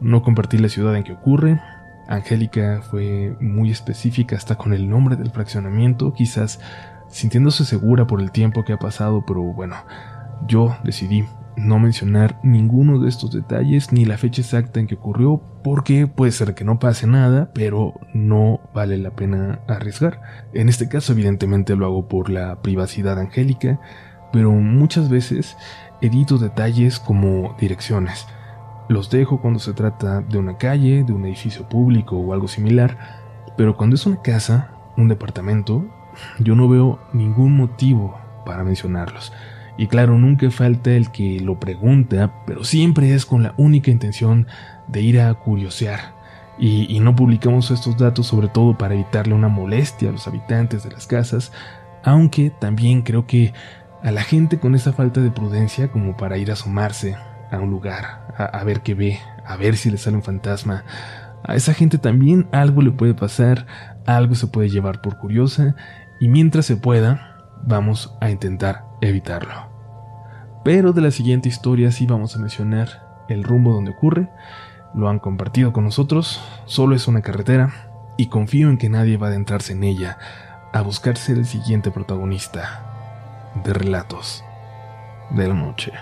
No 0.00 0.22
compartí 0.22 0.58
la 0.58 0.68
ciudad 0.68 0.94
en 0.96 1.04
que 1.04 1.12
ocurre. 1.12 1.60
Angélica 2.08 2.82
fue 2.82 3.36
muy 3.40 3.70
específica 3.70 4.36
hasta 4.36 4.56
con 4.56 4.74
el 4.74 4.88
nombre 4.88 5.16
del 5.16 5.30
fraccionamiento, 5.30 6.12
quizás 6.12 6.60
sintiéndose 7.08 7.64
segura 7.64 8.06
por 8.06 8.20
el 8.20 8.30
tiempo 8.30 8.64
que 8.64 8.74
ha 8.74 8.78
pasado, 8.78 9.24
pero 9.26 9.42
bueno, 9.42 9.76
yo 10.46 10.76
decidí 10.84 11.24
no 11.56 11.78
mencionar 11.78 12.38
ninguno 12.42 12.98
de 12.98 13.08
estos 13.08 13.30
detalles 13.30 13.92
ni 13.92 14.04
la 14.04 14.18
fecha 14.18 14.42
exacta 14.42 14.78
en 14.78 14.86
que 14.86 14.96
ocurrió, 14.96 15.40
porque 15.64 16.06
puede 16.06 16.32
ser 16.32 16.54
que 16.54 16.64
no 16.64 16.78
pase 16.78 17.06
nada, 17.06 17.50
pero 17.54 17.94
no 18.12 18.60
vale 18.74 18.98
la 18.98 19.10
pena 19.10 19.60
arriesgar. 19.66 20.20
En 20.52 20.68
este 20.68 20.88
caso, 20.88 21.12
evidentemente 21.12 21.76
lo 21.76 21.86
hago 21.86 22.08
por 22.08 22.30
la 22.30 22.60
privacidad 22.62 23.18
angélica, 23.18 23.80
pero 24.32 24.52
muchas 24.52 25.08
veces 25.08 25.56
edito 26.02 26.38
detalles 26.38 26.98
como 26.98 27.56
direcciones. 27.58 28.26
Los 28.88 29.10
dejo 29.10 29.40
cuando 29.40 29.58
se 29.58 29.72
trata 29.72 30.20
de 30.20 30.38
una 30.38 30.58
calle, 30.58 31.02
de 31.04 31.12
un 31.12 31.24
edificio 31.24 31.68
público 31.68 32.16
o 32.16 32.32
algo 32.32 32.48
similar, 32.48 32.98
pero 33.56 33.76
cuando 33.76 33.96
es 33.96 34.06
una 34.06 34.20
casa, 34.22 34.70
un 34.96 35.08
departamento, 35.08 35.86
yo 36.38 36.54
no 36.54 36.68
veo 36.68 37.00
ningún 37.12 37.56
motivo 37.56 38.18
para 38.44 38.62
mencionarlos. 38.62 39.32
Y 39.78 39.88
claro, 39.88 40.18
nunca 40.18 40.50
falta 40.50 40.90
el 40.90 41.10
que 41.10 41.40
lo 41.40 41.60
pregunta, 41.60 42.32
pero 42.46 42.64
siempre 42.64 43.14
es 43.14 43.26
con 43.26 43.42
la 43.42 43.54
única 43.56 43.90
intención 43.90 44.46
de 44.88 45.02
ir 45.02 45.20
a 45.20 45.32
curiosear. 45.34 46.14
Y, 46.58 46.98
no 47.00 47.14
publicamos 47.14 47.70
estos 47.70 47.98
datos 47.98 48.28
sobre 48.28 48.48
todo 48.48 48.78
para 48.78 48.94
evitarle 48.94 49.34
una 49.34 49.48
molestia 49.48 50.08
a 50.08 50.12
los 50.12 50.26
habitantes 50.26 50.84
de 50.84 50.90
las 50.90 51.06
casas, 51.06 51.52
aunque 52.02 52.50
también 52.50 53.02
creo 53.02 53.26
que 53.26 53.52
a 54.02 54.10
la 54.10 54.22
gente 54.22 54.58
con 54.58 54.74
esa 54.74 54.94
falta 54.94 55.20
de 55.20 55.30
prudencia 55.30 55.88
como 55.88 56.16
para 56.16 56.38
ir 56.38 56.48
a 56.50 56.54
asomarse 56.54 57.14
a 57.50 57.58
un 57.58 57.70
lugar, 57.70 58.32
a, 58.38 58.44
a 58.44 58.64
ver 58.64 58.80
qué 58.80 58.94
ve, 58.94 59.18
a 59.44 59.56
ver 59.56 59.76
si 59.76 59.90
le 59.90 59.98
sale 59.98 60.16
un 60.16 60.22
fantasma, 60.22 60.84
a 61.44 61.54
esa 61.54 61.74
gente 61.74 61.98
también 61.98 62.48
algo 62.52 62.80
le 62.80 62.90
puede 62.90 63.12
pasar, 63.12 63.66
algo 64.06 64.34
se 64.34 64.46
puede 64.46 64.70
llevar 64.70 65.02
por 65.02 65.18
curiosa 65.18 65.76
y 66.20 66.28
mientras 66.28 66.64
se 66.64 66.76
pueda, 66.76 67.36
vamos 67.66 68.16
a 68.20 68.30
intentar 68.30 68.85
evitarlo. 69.00 69.68
Pero 70.64 70.92
de 70.92 71.00
la 71.00 71.10
siguiente 71.10 71.48
historia 71.48 71.92
sí 71.92 72.06
vamos 72.06 72.34
a 72.34 72.38
mencionar 72.38 73.24
el 73.28 73.44
rumbo 73.44 73.72
donde 73.72 73.92
ocurre, 73.92 74.28
lo 74.94 75.08
han 75.08 75.18
compartido 75.18 75.72
con 75.72 75.84
nosotros, 75.84 76.42
solo 76.64 76.96
es 76.96 77.06
una 77.06 77.22
carretera 77.22 77.72
y 78.16 78.28
confío 78.28 78.70
en 78.70 78.78
que 78.78 78.88
nadie 78.88 79.16
va 79.16 79.26
a 79.26 79.30
adentrarse 79.30 79.72
en 79.72 79.84
ella 79.84 80.18
a 80.72 80.82
buscar 80.82 81.16
ser 81.16 81.38
el 81.38 81.46
siguiente 81.46 81.90
protagonista 81.90 83.52
de 83.64 83.72
relatos 83.72 84.44
de 85.30 85.48
la 85.48 85.54
noche. 85.54 85.92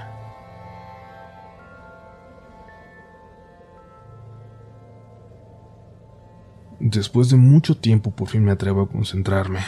Después 6.81 7.31
de 7.31 7.37
mucho 7.37 7.77
tiempo 7.77 8.11
por 8.11 8.29
fin 8.29 8.45
me 8.45 8.53
atrevo 8.53 8.83
a 8.83 8.89
concentrarme, 8.89 9.61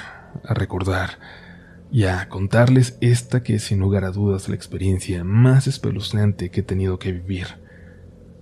a 0.45 0.55
recordar 0.55 1.19
y 1.91 2.05
a 2.05 2.29
contarles 2.29 2.99
esta 3.01 3.43
que 3.43 3.55
es 3.55 3.65
sin 3.65 3.81
lugar 3.81 4.05
a 4.05 4.11
dudas 4.11 4.49
la 4.49 4.55
experiencia 4.55 5.25
más 5.25 5.67
espeluznante 5.67 6.51
que 6.51 6.61
he 6.61 6.65
tenido 6.65 6.99
que 6.99 7.13
vivir, 7.13 7.47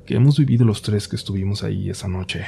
que 0.07 0.17
hemos 0.17 0.39
vivido 0.39 0.65
los 0.65 0.83
tres 0.83 1.09
que 1.09 1.17
estuvimos 1.17 1.63
ahí 1.63 1.91
esa 1.91 2.09
noche. 2.09 2.45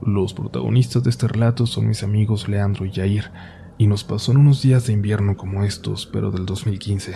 Los 0.00 0.34
protagonistas 0.34 1.04
de 1.04 1.10
este 1.10 1.28
relato 1.28 1.66
son 1.66 1.88
mis 1.88 2.02
amigos 2.02 2.48
Leandro 2.48 2.86
y 2.86 2.92
Jair, 2.92 3.30
y 3.78 3.86
nos 3.86 4.04
pasó 4.04 4.32
unos 4.32 4.62
días 4.62 4.86
de 4.86 4.92
invierno 4.92 5.36
como 5.36 5.64
estos, 5.64 6.06
pero 6.06 6.30
del 6.30 6.46
2015. 6.46 7.14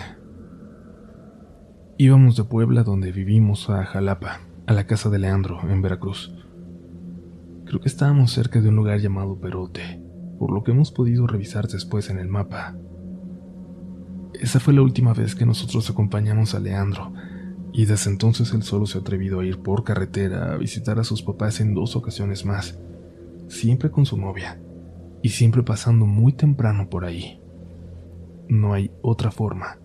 Íbamos 1.97 2.35
de 2.35 2.43
Puebla, 2.43 2.83
donde 2.83 3.11
vivimos, 3.11 3.69
a 3.69 3.83
Jalapa, 3.85 4.41
a 4.65 4.73
la 4.73 4.85
casa 4.85 5.09
de 5.09 5.19
Leandro, 5.19 5.61
en 5.69 5.81
Veracruz. 5.81 6.33
Creo 7.65 7.79
que 7.79 7.89
estábamos 7.89 8.31
cerca 8.31 8.61
de 8.61 8.69
un 8.69 8.75
lugar 8.75 8.99
llamado 8.99 9.39
Perote 9.39 10.06
por 10.37 10.51
lo 10.51 10.63
que 10.63 10.71
hemos 10.71 10.91
podido 10.91 11.27
revisar 11.27 11.67
después 11.67 12.09
en 12.09 12.19
el 12.19 12.27
mapa. 12.27 12.75
Esa 14.33 14.59
fue 14.59 14.73
la 14.73 14.81
última 14.81 15.13
vez 15.13 15.35
que 15.35 15.45
nosotros 15.45 15.89
acompañamos 15.89 16.53
a 16.53 16.59
Leandro, 16.59 17.13
y 17.73 17.85
desde 17.85 18.11
entonces 18.11 18.53
él 18.53 18.63
solo 18.63 18.85
se 18.85 18.97
ha 18.97 19.01
atrevido 19.01 19.39
a 19.39 19.45
ir 19.45 19.59
por 19.59 19.83
carretera 19.83 20.53
a 20.53 20.57
visitar 20.57 20.99
a 20.99 21.03
sus 21.03 21.21
papás 21.23 21.59
en 21.59 21.73
dos 21.73 21.95
ocasiones 21.95 22.45
más, 22.45 22.79
siempre 23.47 23.89
con 23.89 24.05
su 24.05 24.17
novia, 24.17 24.59
y 25.21 25.29
siempre 25.29 25.63
pasando 25.63 26.05
muy 26.05 26.33
temprano 26.33 26.89
por 26.89 27.05
ahí. 27.05 27.41
No 28.47 28.73
hay 28.73 28.91
otra 29.01 29.31
forma 29.31 29.79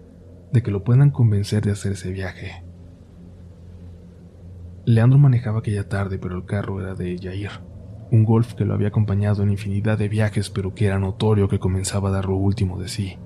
de 0.52 0.62
que 0.62 0.70
lo 0.70 0.84
puedan 0.84 1.10
convencer 1.10 1.64
de 1.64 1.72
hacer 1.72 1.92
ese 1.92 2.12
viaje. 2.12 2.62
Leandro 4.84 5.18
manejaba 5.18 5.60
aquella 5.60 5.88
tarde, 5.88 6.18
pero 6.18 6.36
el 6.36 6.44
carro 6.44 6.80
era 6.80 6.94
de 6.94 7.18
Jair 7.18 7.71
un 8.12 8.24
golf 8.24 8.52
que 8.52 8.66
lo 8.66 8.74
había 8.74 8.88
acompañado 8.88 9.42
en 9.42 9.50
infinidad 9.50 9.96
de 9.96 10.10
viajes, 10.10 10.50
pero 10.50 10.74
que 10.74 10.84
era 10.84 10.98
notorio 10.98 11.48
que 11.48 11.58
comenzaba 11.58 12.10
a 12.10 12.12
dar 12.12 12.26
lo 12.26 12.36
último 12.36 12.78
de 12.78 12.88
sí. 12.88 13.16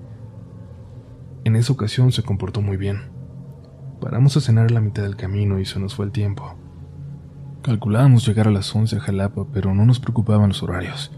En 1.42 1.56
esa 1.56 1.72
ocasión 1.72 2.12
se 2.12 2.22
comportó 2.22 2.62
muy 2.62 2.76
bien. 2.76 3.10
Paramos 4.00 4.36
a 4.36 4.40
cenar 4.40 4.66
a 4.66 4.72
la 4.72 4.80
mitad 4.80 5.02
del 5.02 5.16
camino 5.16 5.58
y 5.58 5.64
se 5.64 5.80
nos 5.80 5.96
fue 5.96 6.06
el 6.06 6.12
tiempo. 6.12 6.54
Calculábamos 7.62 8.24
llegar 8.24 8.46
a 8.46 8.52
las 8.52 8.72
11 8.74 8.96
a 8.96 9.00
Jalapa, 9.00 9.48
pero 9.52 9.74
no 9.74 9.84
nos 9.84 9.98
preocupaban 9.98 10.48
los 10.48 10.62
horarios. 10.62 11.10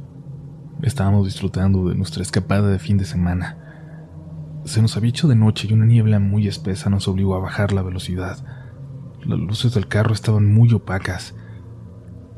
Estábamos 0.80 1.26
disfrutando 1.26 1.90
de 1.90 1.94
nuestra 1.94 2.22
escapada 2.22 2.68
de 2.68 2.78
fin 2.78 2.96
de 2.96 3.04
semana. 3.04 3.58
Se 4.64 4.80
nos 4.80 4.96
había 4.96 5.10
hecho 5.10 5.28
de 5.28 5.36
noche 5.36 5.68
y 5.68 5.74
una 5.74 5.84
niebla 5.84 6.20
muy 6.20 6.48
espesa 6.48 6.88
nos 6.88 7.06
obligó 7.06 7.34
a 7.34 7.40
bajar 7.40 7.72
la 7.72 7.82
velocidad. 7.82 8.38
Las 9.26 9.38
luces 9.38 9.74
del 9.74 9.88
carro 9.88 10.14
estaban 10.14 10.50
muy 10.50 10.72
opacas 10.72 11.34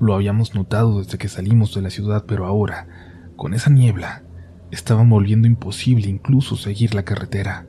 lo 0.00 0.14
habíamos 0.14 0.54
notado 0.54 0.98
desde 0.98 1.18
que 1.18 1.28
salimos 1.28 1.74
de 1.74 1.82
la 1.82 1.90
ciudad, 1.90 2.24
pero 2.26 2.46
ahora, 2.46 2.88
con 3.36 3.54
esa 3.54 3.70
niebla, 3.70 4.22
estaba 4.70 5.04
volviendo 5.04 5.46
imposible 5.46 6.08
incluso 6.08 6.56
seguir 6.56 6.94
la 6.94 7.04
carretera. 7.04 7.66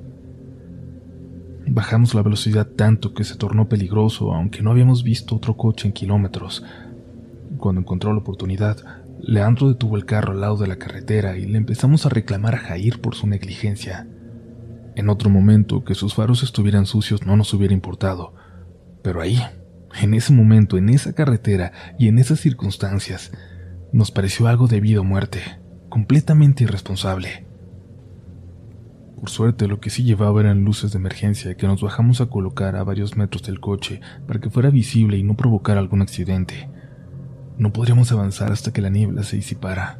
Bajamos 1.68 2.14
la 2.16 2.22
velocidad 2.22 2.68
tanto 2.68 3.14
que 3.14 3.24
se 3.24 3.36
tornó 3.36 3.68
peligroso, 3.68 4.34
aunque 4.34 4.62
no 4.62 4.72
habíamos 4.72 5.04
visto 5.04 5.36
otro 5.36 5.58
coche 5.58 5.88
en 5.88 5.94
kilómetros. 5.94 6.64
Cuando 7.58 7.82
encontró 7.82 8.14
la 8.14 8.20
oportunidad, 8.20 8.78
Leandro 9.22 9.70
detuvo 9.70 9.98
el 9.98 10.06
carro 10.06 10.34
al 10.34 10.42
lado 10.42 10.58
de 10.58 10.68
la 10.68 10.78
carretera 10.78 11.38
y 11.38 11.46
le 11.46 11.58
empezamos 11.58 12.06
a 12.06 12.10
reclamar 12.10 12.56
a 12.56 12.60
Jair 12.60 13.00
por 13.02 13.16
su 13.16 13.28
negligencia. 13.28 14.08
En 14.96 15.10
otro 15.10 15.30
momento, 15.30 15.84
que 15.84 15.96
sus 15.96 16.16
faros 16.16 16.44
estuvieran 16.44 16.86
sucios 16.86 17.26
no 17.26 17.38
nos 17.38 17.54
hubiera 17.54 17.74
importado, 17.74 18.34
pero 19.04 19.22
ahí, 19.22 19.40
en 20.00 20.14
ese 20.14 20.34
momento, 20.34 20.78
en 20.78 20.90
esa 20.90 21.14
carretera 21.14 21.72
y 21.98 22.08
en 22.08 22.20
esas 22.20 22.40
circunstancias, 22.40 23.32
nos 23.92 24.12
pareció 24.12 24.48
algo 24.48 24.68
de 24.68 24.80
vida 24.80 25.02
o 25.02 25.04
muerte, 25.04 25.42
completamente 25.90 26.64
irresponsable. 26.64 27.46
Por 29.20 29.30
suerte, 29.30 29.68
lo 29.68 29.80
que 29.80 29.90
sí 29.90 30.04
llevaba 30.04 30.42
eran 30.42 30.64
luces 30.64 30.92
de 30.92 30.98
emergencia 30.98 31.56
que 31.56 31.68
nos 31.68 31.82
bajamos 31.82 32.22
a 32.22 32.28
colocar 32.28 32.76
a 32.76 32.84
varios 32.84 33.18
metros 33.18 33.44
del 33.44 33.60
coche 33.60 34.02
para 34.26 34.40
que 34.40 34.50
fuera 34.50 34.70
visible 34.70 35.18
y 35.18 35.24
no 35.24 35.36
provocara 35.36 35.80
algún 35.80 36.02
accidente. 36.02 36.70
No 37.58 37.72
podríamos 37.72 38.12
avanzar 38.12 38.52
hasta 38.52 38.74
que 38.74 38.82
la 38.82 38.90
niebla 38.90 39.24
se 39.24 39.36
disipara. 39.36 40.00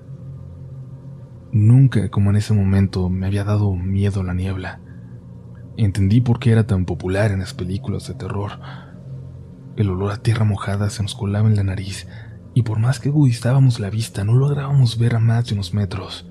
Nunca, 1.52 2.10
como 2.10 2.32
en 2.32 2.38
ese 2.38 2.54
momento, 2.54 3.10
me 3.10 3.28
había 3.28 3.44
dado 3.44 3.76
miedo 3.76 4.24
la 4.24 4.34
niebla. 4.34 4.80
Entendí 5.78 6.22
por 6.22 6.40
qué 6.40 6.52
era 6.52 6.66
tan 6.66 6.86
popular 6.86 7.32
en 7.32 7.40
las 7.40 7.54
películas 7.54 8.08
de 8.08 8.16
terror 8.16 8.54
El 9.78 9.90
olor 9.90 10.12
a 10.12 10.18
tierra 10.18 10.46
mojada 10.46 10.90
se 10.90 11.02
nos 11.02 11.16
colaba 11.16 11.48
en 11.48 11.56
la 11.56 11.64
nariz, 11.64 12.08
y 12.54 12.64
por 12.64 12.80
más 12.80 13.00
que 13.00 13.10
agudizábamos 13.10 13.80
la 13.80 13.90
vista, 13.90 14.24
no 14.24 14.34
lográbamos 14.34 14.98
ver 14.98 15.16
a 15.16 15.20
más 15.20 15.46
de 15.48 15.54
unos 15.54 15.74
metros. 15.74 16.30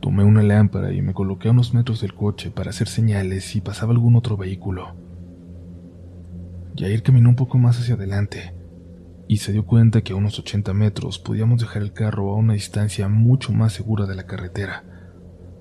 Tomé 0.00 0.24
una 0.24 0.42
lámpara 0.42 0.92
y 0.92 1.02
me 1.02 1.14
coloqué 1.14 1.48
a 1.48 1.52
unos 1.52 1.74
metros 1.74 2.00
del 2.00 2.14
coche 2.14 2.50
para 2.50 2.70
hacer 2.70 2.88
señales 2.88 3.44
si 3.44 3.60
pasaba 3.60 3.92
algún 3.92 4.16
otro 4.16 4.36
vehículo. 4.36 4.94
Jair 6.76 7.02
caminó 7.02 7.28
un 7.28 7.36
poco 7.36 7.58
más 7.58 7.78
hacia 7.78 7.94
adelante 7.94 8.54
y 9.28 9.36
se 9.38 9.52
dio 9.52 9.66
cuenta 9.66 10.02
que 10.02 10.12
a 10.12 10.16
unos 10.16 10.38
80 10.38 10.72
metros 10.74 11.18
podíamos 11.18 11.60
dejar 11.60 11.82
el 11.82 11.92
carro 11.92 12.30
a 12.30 12.36
una 12.36 12.54
distancia 12.54 13.08
mucho 13.08 13.52
más 13.52 13.72
segura 13.72 14.06
de 14.06 14.16
la 14.16 14.26
carretera. 14.26 14.84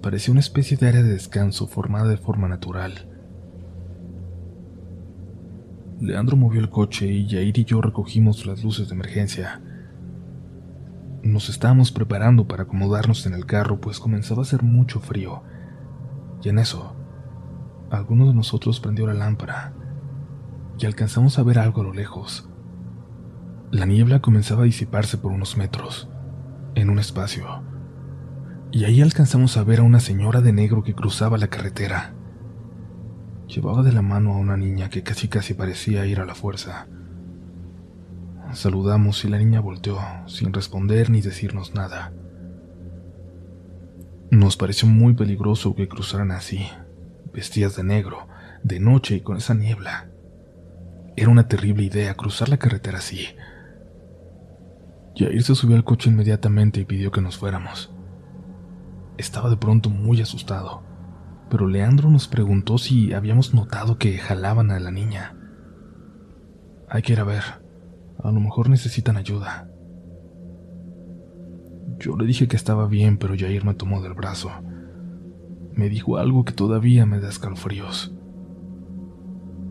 Parecía 0.01 0.31
una 0.31 0.39
especie 0.39 0.77
de 0.77 0.87
área 0.87 1.03
de 1.03 1.09
descanso 1.09 1.67
formada 1.67 2.07
de 2.07 2.17
forma 2.17 2.47
natural. 2.47 3.08
Leandro 6.01 6.37
movió 6.37 6.61
el 6.61 6.69
coche 6.69 7.07
y 7.07 7.27
Jair 7.27 7.57
y 7.57 7.65
yo 7.65 7.81
recogimos 7.81 8.45
las 8.45 8.63
luces 8.63 8.87
de 8.87 8.95
emergencia. 8.95 9.61
Nos 11.23 11.49
estábamos 11.49 11.91
preparando 11.91 12.47
para 12.47 12.63
acomodarnos 12.63 13.25
en 13.25 13.33
el 13.33 13.45
carro, 13.45 13.81
pues 13.81 13.99
comenzaba 13.99 14.41
a 14.41 14.43
hacer 14.43 14.63
mucho 14.63 15.01
frío. 15.01 15.43
Y 16.41 16.49
en 16.49 16.59
eso, 16.59 16.95
alguno 17.91 18.27
de 18.27 18.33
nosotros 18.33 18.79
prendió 18.79 19.07
la 19.07 19.13
lámpara 19.13 19.73
y 20.77 20.85
alcanzamos 20.85 21.37
a 21.37 21.43
ver 21.43 21.59
algo 21.59 21.81
a 21.81 21.83
lo 21.83 21.93
lejos. 21.93 22.49
La 23.71 23.85
niebla 23.85 24.21
comenzaba 24.21 24.61
a 24.61 24.65
disiparse 24.65 25.17
por 25.17 25.33
unos 25.33 25.57
metros, 25.57 26.09
en 26.75 26.89
un 26.89 26.99
espacio, 26.99 27.61
y 28.71 28.85
ahí 28.85 29.01
alcanzamos 29.01 29.57
a 29.57 29.63
ver 29.63 29.79
a 29.79 29.83
una 29.83 29.99
señora 29.99 30.39
de 30.39 30.53
negro 30.53 30.81
que 30.81 30.95
cruzaba 30.95 31.37
la 31.37 31.47
carretera. 31.47 32.13
Llevaba 33.49 33.81
de 33.81 33.91
la 33.91 34.03
mano 34.03 34.33
a 34.33 34.37
una 34.37 34.55
niña 34.57 34.89
que 34.89 35.01
casi 35.01 35.27
casi 35.27 35.55
parecía 35.55 36.05
ir 36.05 36.19
a 36.19 36.25
la 36.25 36.35
fuerza. 36.35 36.85
Saludamos 38.53 39.25
y 39.25 39.27
la 39.27 39.39
niña 39.39 39.59
volteó, 39.59 39.99
sin 40.27 40.53
responder 40.53 41.09
ni 41.09 41.21
decirnos 41.21 41.73
nada. 41.73 42.13
Nos 44.29 44.55
pareció 44.55 44.87
muy 44.87 45.15
peligroso 45.15 45.73
que 45.73 45.87
cruzaran 45.87 46.29
así, 46.29 46.67
vestidas 47.33 47.75
de 47.75 47.83
negro, 47.83 48.27
de 48.63 48.79
noche 48.79 49.15
y 49.15 49.21
con 49.21 49.37
esa 49.37 49.55
niebla. 49.55 50.11
Era 51.15 51.29
una 51.29 51.47
terrible 51.47 51.81
idea 51.81 52.13
cruzar 52.13 52.49
la 52.49 52.57
carretera 52.57 52.99
así. 52.99 53.29
Jair 55.15 55.41
se 55.41 55.55
subió 55.55 55.75
al 55.75 55.83
coche 55.83 56.11
inmediatamente 56.11 56.81
y 56.81 56.85
pidió 56.85 57.11
que 57.11 57.21
nos 57.21 57.39
fuéramos. 57.39 57.91
Estaba 59.17 59.49
de 59.49 59.57
pronto 59.57 59.89
muy 59.89 60.21
asustado, 60.21 60.83
pero 61.49 61.67
Leandro 61.67 62.09
nos 62.09 62.27
preguntó 62.27 62.77
si 62.77 63.13
habíamos 63.13 63.53
notado 63.53 63.97
que 63.97 64.17
jalaban 64.17 64.71
a 64.71 64.79
la 64.79 64.91
niña. 64.91 65.35
Hay 66.89 67.01
que 67.01 67.13
ir 67.13 67.19
a 67.19 67.23
ver, 67.23 67.43
a 68.23 68.31
lo 68.31 68.39
mejor 68.39 68.69
necesitan 68.69 69.17
ayuda. 69.17 69.69
Yo 71.99 72.15
le 72.15 72.25
dije 72.25 72.47
que 72.47 72.55
estaba 72.55 72.87
bien, 72.87 73.17
pero 73.17 73.35
Jair 73.37 73.65
me 73.65 73.73
tomó 73.73 74.01
del 74.01 74.13
brazo. 74.13 74.51
Me 75.73 75.89
dijo 75.89 76.17
algo 76.17 76.45
que 76.45 76.53
todavía 76.53 77.05
me 77.05 77.19
da 77.19 77.29
escalofríos. 77.29 78.13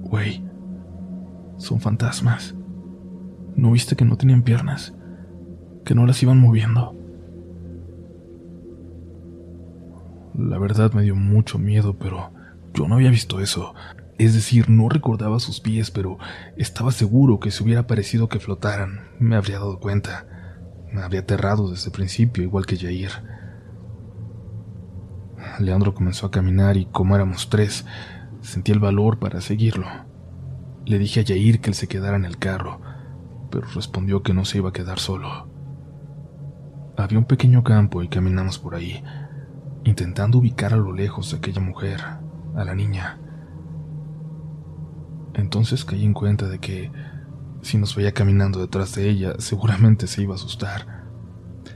Güey, 0.02 0.44
son 1.56 1.80
fantasmas. 1.80 2.54
¿No 3.56 3.72
viste 3.72 3.96
que 3.96 4.04
no 4.04 4.16
tenían 4.16 4.42
piernas? 4.42 4.94
Que 5.84 5.94
no 5.94 6.06
las 6.06 6.22
iban 6.22 6.38
moviendo. 6.38 6.97
La 10.38 10.56
verdad 10.56 10.92
me 10.92 11.02
dio 11.02 11.16
mucho 11.16 11.58
miedo, 11.58 11.98
pero 11.98 12.32
yo 12.72 12.86
no 12.86 12.94
había 12.94 13.10
visto 13.10 13.40
eso. 13.40 13.74
Es 14.18 14.34
decir, 14.34 14.70
no 14.70 14.88
recordaba 14.88 15.40
sus 15.40 15.58
pies, 15.58 15.90
pero 15.90 16.16
estaba 16.56 16.92
seguro 16.92 17.40
que 17.40 17.50
si 17.50 17.64
hubiera 17.64 17.88
parecido 17.88 18.28
que 18.28 18.38
flotaran, 18.38 19.08
me 19.18 19.34
habría 19.34 19.58
dado 19.58 19.80
cuenta. 19.80 20.26
Me 20.92 21.02
habría 21.02 21.22
aterrado 21.22 21.68
desde 21.68 21.86
el 21.86 21.92
principio, 21.92 22.44
igual 22.44 22.66
que 22.66 22.76
Jair. 22.76 23.10
Leandro 25.58 25.92
comenzó 25.92 26.26
a 26.26 26.30
caminar 26.30 26.76
y 26.76 26.86
como 26.86 27.16
éramos 27.16 27.50
tres, 27.50 27.84
sentí 28.40 28.70
el 28.70 28.78
valor 28.78 29.18
para 29.18 29.40
seguirlo. 29.40 29.86
Le 30.86 31.00
dije 31.00 31.20
a 31.20 31.24
Jair 31.26 31.60
que 31.60 31.70
él 31.70 31.74
se 31.74 31.88
quedara 31.88 32.16
en 32.16 32.24
el 32.24 32.38
carro, 32.38 32.80
pero 33.50 33.66
respondió 33.74 34.22
que 34.22 34.34
no 34.34 34.44
se 34.44 34.58
iba 34.58 34.68
a 34.68 34.72
quedar 34.72 35.00
solo. 35.00 35.48
Había 36.96 37.18
un 37.18 37.24
pequeño 37.24 37.64
campo 37.64 38.04
y 38.04 38.08
caminamos 38.08 38.60
por 38.60 38.76
ahí, 38.76 39.02
intentando 39.88 40.38
ubicar 40.38 40.74
a 40.74 40.76
lo 40.76 40.92
lejos 40.92 41.32
a 41.32 41.38
aquella 41.38 41.60
mujer, 41.60 42.00
a 42.54 42.64
la 42.64 42.74
niña. 42.74 43.18
Entonces 45.34 45.84
caí 45.84 46.04
en 46.04 46.14
cuenta 46.14 46.48
de 46.48 46.58
que 46.58 46.90
si 47.62 47.78
nos 47.78 47.96
veía 47.96 48.12
caminando 48.12 48.60
detrás 48.60 48.94
de 48.94 49.08
ella, 49.08 49.34
seguramente 49.38 50.06
se 50.06 50.22
iba 50.22 50.34
a 50.34 50.36
asustar. 50.36 50.98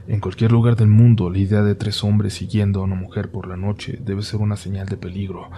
En 0.07 0.19
cualquier 0.19 0.51
lugar 0.51 0.75
del 0.75 0.89
mundo, 0.89 1.29
la 1.29 1.39
idea 1.39 1.63
de 1.63 1.75
tres 1.75 2.03
hombres 2.03 2.33
siguiendo 2.33 2.81
a 2.81 2.83
una 2.83 2.95
mujer 2.95 3.31
por 3.31 3.47
la 3.47 3.57
noche 3.57 3.99
debe 4.03 4.21
ser 4.21 4.41
una 4.41 4.57
señal 4.57 4.87
de 4.87 4.97
peligro, 4.97 5.49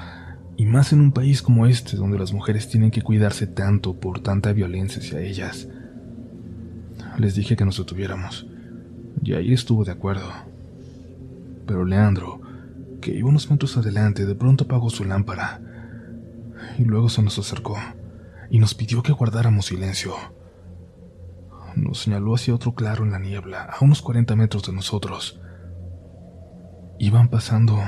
y 0.56 0.65
más 0.65 0.94
en 0.94 1.02
un 1.02 1.12
país 1.12 1.41
como 1.41 1.65
este, 1.65 1.98
donde 1.98 2.18
las 2.18 2.32
mujeres 2.32 2.70
tienen 2.70 2.91
que 2.91 3.02
cuidarse 3.02 3.48
tanto 3.48 4.00
por 4.00 4.22
tanta 4.22 4.54
violencia 4.54 5.02
hacia 5.02 5.20
ellas. 5.20 5.68
Les 7.18 7.36
dije 7.36 7.56
que 7.56 7.65
nos 7.65 7.78
detuviéramos, 7.78 8.48
y 9.24 9.34
ahí 9.34 9.52
estuvo 9.52 9.84
de 9.84 9.91
acuerdo. 9.91 10.32
Pero 11.65 11.84
Leandro, 11.84 12.44
que 13.06 13.15
iba 13.15 13.30
unos 13.30 13.52
metros 13.52 13.78
adelante, 13.78 14.26
de 14.26 14.34
pronto 14.34 14.63
apagó 14.63 14.89
su 14.89 15.06
lámpara 15.06 15.62
y 16.80 16.86
luego 16.86 17.08
se 17.08 17.22
nos 17.22 17.38
acercó 17.38 17.78
y 18.50 18.58
nos 18.58 18.74
pidió 18.74 19.04
que 19.04 19.12
guardáramos 19.12 19.68
silencio. 19.68 20.15
Nos 21.76 22.00
señaló 22.00 22.34
hacia 22.34 22.56
otro 22.56 22.74
claro 22.74 23.04
en 23.04 23.12
la 23.12 23.20
niebla, 23.20 23.62
a 23.62 23.86
unos 23.86 24.02
40 24.02 24.36
metros 24.36 24.63
de 24.63 24.74
nosotros. 24.74 25.39
Iban 26.98 27.30
pasando 27.30 27.80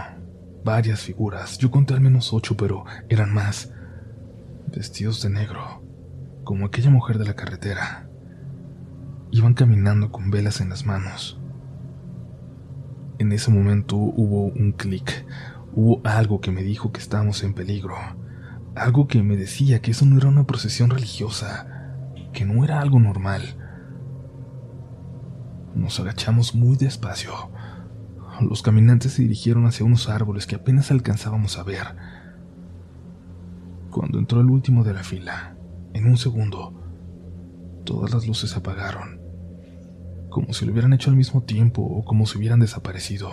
varias 0.64 1.02
figuras, 1.02 1.58
yo 1.58 1.72
conté 1.72 1.96
al 1.96 2.02
menos 2.02 2.32
ocho, 2.32 2.56
pero 2.56 2.86
eran 3.10 3.34
más, 3.34 3.74
vestidos 4.68 5.24
de 5.24 5.32
negro, 5.32 5.82
como 6.44 6.68
aquella 6.68 6.92
mujer 6.92 7.18
de 7.18 7.26
la 7.26 7.34
carretera. 7.34 8.08
Iban 9.32 9.56
caminando 9.56 10.12
con 10.12 10.30
velas 10.30 10.62
en 10.62 10.70
las 10.70 10.86
manos. 10.86 11.42
En 13.20 13.32
ese 13.32 13.52
momento 13.52 13.96
hubo 13.96 14.46
un 14.46 14.72
clic, 14.74 15.26
hubo 15.74 16.02
algo 16.04 16.42
que 16.42 16.52
me 16.52 16.64
dijo 16.64 16.92
que 16.92 17.00
estábamos 17.00 17.44
en 17.44 17.54
peligro 17.54 17.96
algo 18.78 19.08
que 19.08 19.24
me 19.24 19.36
decía 19.36 19.82
que 19.82 19.92
eso 19.92 20.06
no 20.06 20.18
era 20.18 20.28
una 20.28 20.46
procesión 20.46 20.90
religiosa, 20.90 21.68
que 22.32 22.46
no 22.46 22.64
era 22.64 22.80
algo 22.80 23.00
normal. 23.00 23.42
Nos 25.76 26.00
agachamos 26.00 26.56
muy 26.56 26.78
despacio. 26.78 27.32
Los 28.40 28.62
caminantes 28.62 29.14
se 29.14 29.24
dirigieron 29.24 29.66
hacia 29.66 29.86
unos 29.86 30.10
árboles 30.10 30.46
que 30.46 30.56
apenas 30.56 30.92
alcanzábamos 30.92 31.58
a 31.58 31.64
ver. 31.64 31.96
Cuando 33.90 34.20
entró 34.20 34.42
el 34.42 34.50
último 34.50 34.84
de 34.84 34.94
la 34.94 35.04
fila, 35.04 35.58
en 35.94 36.06
un 36.06 36.18
segundo, 36.18 36.74
todas 37.84 38.14
las 38.14 38.28
luces 38.28 38.56
apagaron, 38.56 39.20
como 40.38 40.54
si 40.54 40.67
lo 40.67 40.71
hubieran 40.71 40.93
hecho 40.93 41.10
al 41.10 41.15
mismo 41.15 41.41
tiempo 41.41 41.82
o 41.82 42.06
como 42.06 42.28
si 42.28 42.38
hubieran 42.38 42.60
desaparecido. 42.60 43.32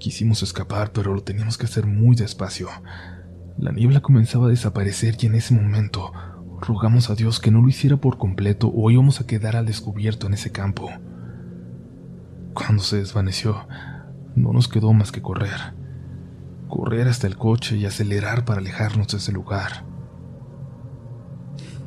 Quisimos 0.00 0.42
escapar, 0.42 0.90
pero 0.92 1.14
lo 1.14 1.22
teníamos 1.22 1.56
que 1.56 1.66
hacer 1.66 1.86
muy 1.86 2.16
despacio. 2.16 2.66
La 3.58 3.70
niebla 3.70 4.00
comenzaba 4.00 4.46
a 4.46 4.50
desaparecer 4.50 5.16
y 5.20 5.26
en 5.26 5.36
ese 5.36 5.54
momento 5.54 6.12
rogamos 6.60 7.10
a 7.10 7.14
Dios 7.14 7.38
que 7.38 7.52
no 7.52 7.62
lo 7.62 7.68
hiciera 7.68 7.96
por 7.98 8.18
completo 8.18 8.72
o 8.74 8.90
íbamos 8.90 9.20
a 9.20 9.26
quedar 9.28 9.54
al 9.54 9.66
descubierto 9.66 10.26
en 10.26 10.34
ese 10.34 10.50
campo. 10.50 10.90
Cuando 12.52 12.82
se 12.82 12.96
desvaneció, 12.96 13.68
no 14.34 14.52
nos 14.52 14.66
quedó 14.66 14.92
más 14.94 15.12
que 15.12 15.22
correr. 15.22 15.74
Correr 16.66 17.06
hasta 17.06 17.28
el 17.28 17.36
coche 17.36 17.76
y 17.76 17.86
acelerar 17.86 18.44
para 18.44 18.58
alejarnos 18.58 19.06
de 19.06 19.18
ese 19.18 19.30
lugar. 19.30 19.84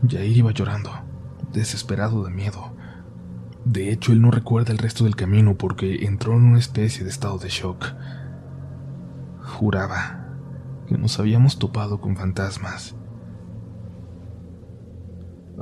Jair 0.08 0.38
iba 0.38 0.52
llorando, 0.52 0.92
desesperado 1.52 2.24
de 2.24 2.32
miedo. 2.32 2.71
De 3.66 3.92
hecho, 3.92 4.12
él 4.12 4.22
no 4.22 4.32
recuerda 4.32 4.72
el 4.72 4.80
resto 4.80 5.04
del 5.04 5.16
camino 5.16 5.56
porque 5.56 6.06
entró 6.06 6.34
en 6.34 6.44
una 6.44 6.60
especie 6.60 7.04
de 7.04 7.10
estado 7.10 7.38
de 7.38 7.50
shock. 7.50 7.94
Juraba 9.42 10.22
que 10.88 10.98
nos 10.98 11.20
habíamos 11.20 11.60
topado 11.60 12.02
con 12.02 12.18
fantasmas. 12.18 12.96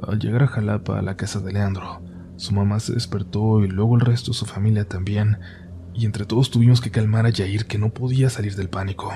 Al 0.01 0.19
llegar 0.19 0.43
a 0.43 0.47
Jalapa, 0.47 0.97
a 0.97 1.01
la 1.01 1.17
casa 1.17 1.39
de 1.39 1.51
Leandro, 1.51 2.01
su 2.38 2.53
mamá 2.53 2.79
se 2.79 2.93
despertó 2.93 3.63
y 3.63 3.67
luego 3.67 3.95
el 3.95 4.01
resto 4.01 4.31
de 4.31 4.38
su 4.38 4.45
familia 4.45 4.88
también, 4.88 5.38
y 5.93 6.05
entre 6.05 6.25
todos 6.25 6.51
tuvimos 6.51 6.79
que 6.79 6.91
calmar 6.91 7.25
a 7.25 7.29
Yair 7.29 7.65
que 7.65 7.77
no 7.77 7.89
podía 7.89 8.29
salir 8.29 8.55
del 8.55 8.69
pánico. 8.69 9.12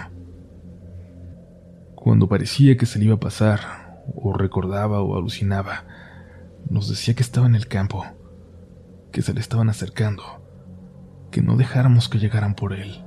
Cuando 1.95 2.27
parecía 2.27 2.75
que 2.75 2.85
se 2.85 2.99
le 2.99 3.05
iba 3.05 3.15
a 3.15 3.19
pasar, 3.19 4.03
o 4.13 4.33
recordaba 4.33 5.01
o 5.01 5.15
alucinaba, 5.17 5.85
nos 6.69 6.89
decía 6.89 7.13
que 7.13 7.23
estaba 7.23 7.47
en 7.47 7.55
el 7.55 7.67
campo, 7.67 8.05
que 9.13 9.21
se 9.21 9.33
le 9.33 9.39
estaban 9.39 9.69
acercando, 9.69 10.23
que 11.31 11.41
no 11.41 11.55
dejáramos 11.55 12.09
que 12.09 12.19
llegaran 12.19 12.55
por 12.55 12.73
él. 12.73 13.05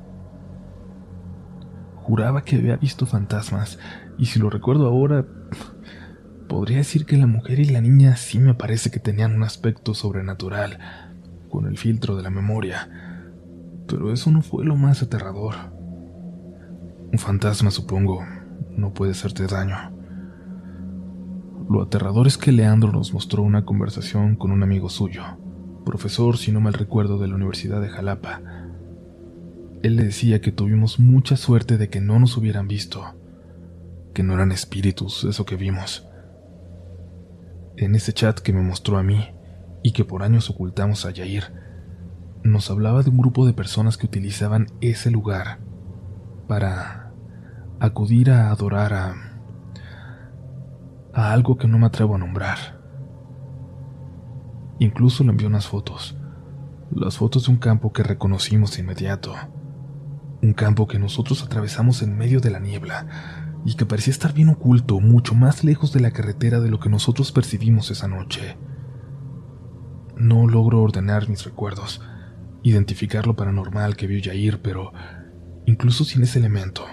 Juraba 1.96 2.44
que 2.44 2.56
había 2.56 2.76
visto 2.76 3.04
fantasmas, 3.04 3.78
y 4.16 4.24
si 4.24 4.38
lo 4.38 4.48
recuerdo 4.48 4.86
ahora, 4.86 5.26
Podría 6.48 6.76
decir 6.76 7.06
que 7.06 7.16
la 7.16 7.26
mujer 7.26 7.58
y 7.58 7.64
la 7.64 7.80
niña 7.80 8.16
sí 8.16 8.38
me 8.38 8.54
parece 8.54 8.90
que 8.90 9.00
tenían 9.00 9.34
un 9.34 9.42
aspecto 9.42 9.94
sobrenatural, 9.94 10.78
con 11.50 11.66
el 11.66 11.76
filtro 11.76 12.16
de 12.16 12.22
la 12.22 12.30
memoria, 12.30 12.88
pero 13.88 14.12
eso 14.12 14.30
no 14.30 14.42
fue 14.42 14.64
lo 14.64 14.76
más 14.76 15.02
aterrador. 15.02 15.54
Un 17.12 17.18
fantasma, 17.18 17.72
supongo, 17.72 18.24
no 18.76 18.94
puede 18.94 19.12
hacerte 19.12 19.46
daño. 19.46 19.76
Lo 21.68 21.82
aterrador 21.82 22.28
es 22.28 22.38
que 22.38 22.52
Leandro 22.52 22.92
nos 22.92 23.12
mostró 23.12 23.42
una 23.42 23.64
conversación 23.64 24.36
con 24.36 24.52
un 24.52 24.62
amigo 24.62 24.88
suyo, 24.88 25.24
profesor, 25.86 26.36
si 26.36 26.52
no 26.52 26.60
mal 26.60 26.74
recuerdo, 26.74 27.18
de 27.18 27.28
la 27.28 27.36
Universidad 27.36 27.80
de 27.80 27.88
Jalapa. 27.88 28.42
Él 29.82 29.96
le 29.96 30.04
decía 30.04 30.42
que 30.42 30.52
tuvimos 30.52 30.98
mucha 30.98 31.36
suerte 31.36 31.78
de 31.78 31.88
que 31.88 32.02
no 32.02 32.18
nos 32.18 32.36
hubieran 32.36 32.68
visto, 32.68 33.14
que 34.12 34.22
no 34.22 34.34
eran 34.34 34.52
espíritus 34.52 35.24
eso 35.24 35.46
que 35.46 35.56
vimos. 35.56 36.06
En 37.78 37.94
ese 37.94 38.12
chat 38.12 38.40
que 38.40 38.52
me 38.52 38.60
mostró 38.60 38.98
a 38.98 39.02
mí 39.02 39.30
y 39.82 39.92
que 39.92 40.04
por 40.04 40.22
años 40.22 40.50
ocultamos 40.50 41.06
a 41.06 41.12
Yair, 41.12 41.44
nos 42.42 42.70
hablaba 42.70 43.02
de 43.02 43.10
un 43.10 43.18
grupo 43.18 43.46
de 43.46 43.52
personas 43.52 43.96
que 43.96 44.06
utilizaban 44.06 44.66
ese 44.80 45.10
lugar 45.10 45.60
para 46.48 47.12
acudir 47.80 48.30
a 48.30 48.50
adorar 48.50 48.92
a, 48.92 49.14
a 51.12 51.32
algo 51.32 51.56
que 51.56 51.68
no 51.68 51.78
me 51.78 51.86
atrevo 51.86 52.16
a 52.16 52.18
nombrar. 52.18 52.76
Incluso 54.78 55.24
le 55.24 55.30
envió 55.30 55.48
unas 55.48 55.66
fotos, 55.66 56.16
las 56.90 57.16
fotos 57.16 57.46
de 57.46 57.52
un 57.52 57.58
campo 57.58 57.92
que 57.92 58.02
reconocimos 58.02 58.76
de 58.76 58.82
inmediato, 58.82 59.34
un 60.42 60.52
campo 60.52 60.86
que 60.86 60.98
nosotros 60.98 61.42
atravesamos 61.42 62.02
en 62.02 62.16
medio 62.16 62.40
de 62.40 62.50
la 62.50 62.60
niebla 62.60 63.06
y 63.64 63.74
que 63.74 63.86
parecía 63.86 64.12
estar 64.12 64.32
bien 64.34 64.50
oculto, 64.50 65.00
mucho 65.00 65.34
más 65.34 65.64
lejos 65.64 65.92
de 65.92 66.00
la 66.00 66.10
carretera 66.10 66.60
de 66.60 66.70
lo 66.70 66.78
que 66.78 66.90
nosotros 66.90 67.32
percibimos 67.32 67.90
esa 67.90 68.06
noche. 68.06 68.56
No 70.16 70.46
logro 70.46 70.82
ordenar 70.82 71.28
mis 71.28 71.44
recuerdos, 71.44 72.00
identificar 72.62 73.26
lo 73.26 73.34
paranormal 73.34 73.96
que 73.96 74.06
vio 74.06 74.18
Yair, 74.18 74.60
pero 74.60 74.92
incluso 75.64 76.04
sin 76.04 76.22
ese 76.22 76.38
elemento, 76.38 76.84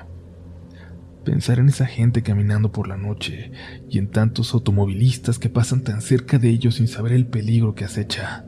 pensar 1.24 1.60
en 1.60 1.70
esa 1.70 1.86
gente 1.86 2.22
caminando 2.22 2.72
por 2.72 2.88
la 2.88 2.98
noche 2.98 3.52
y 3.90 3.98
en 3.98 4.10
tantos 4.10 4.54
automovilistas 4.54 5.40
que 5.40 5.50
pasan 5.50 5.82
tan 5.82 6.02
cerca 6.02 6.38
de 6.38 6.50
ellos 6.50 6.76
sin 6.76 6.88
saber 6.88 7.14
el 7.14 7.26
peligro 7.26 7.76
que 7.76 7.86
acecha. 7.86 8.46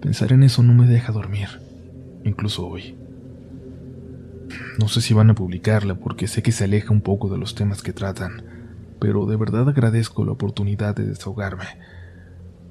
Pensar 0.00 0.32
en 0.32 0.42
eso 0.42 0.62
no 0.62 0.74
me 0.74 0.86
deja 0.86 1.12
dormir, 1.12 1.48
incluso 2.24 2.66
hoy. 2.66 2.96
No 4.78 4.88
sé 4.88 5.00
si 5.00 5.14
van 5.14 5.30
a 5.30 5.34
publicarla 5.34 5.96
porque 5.96 6.28
sé 6.28 6.42
que 6.42 6.52
se 6.52 6.64
aleja 6.64 6.92
un 6.92 7.00
poco 7.00 7.28
de 7.28 7.38
los 7.38 7.54
temas 7.54 7.82
que 7.82 7.92
tratan, 7.92 8.44
pero 9.00 9.26
de 9.26 9.36
verdad 9.36 9.68
agradezco 9.68 10.24
la 10.24 10.32
oportunidad 10.32 10.94
de 10.94 11.06
desahogarme. 11.06 11.66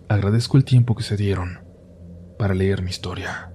Agradezco 0.07 0.57
el 0.57 0.65
tiempo 0.65 0.95
que 0.95 1.03
se 1.03 1.17
dieron 1.17 1.59
para 2.37 2.53
leer 2.53 2.81
mi 2.83 2.89
historia. 2.89 3.54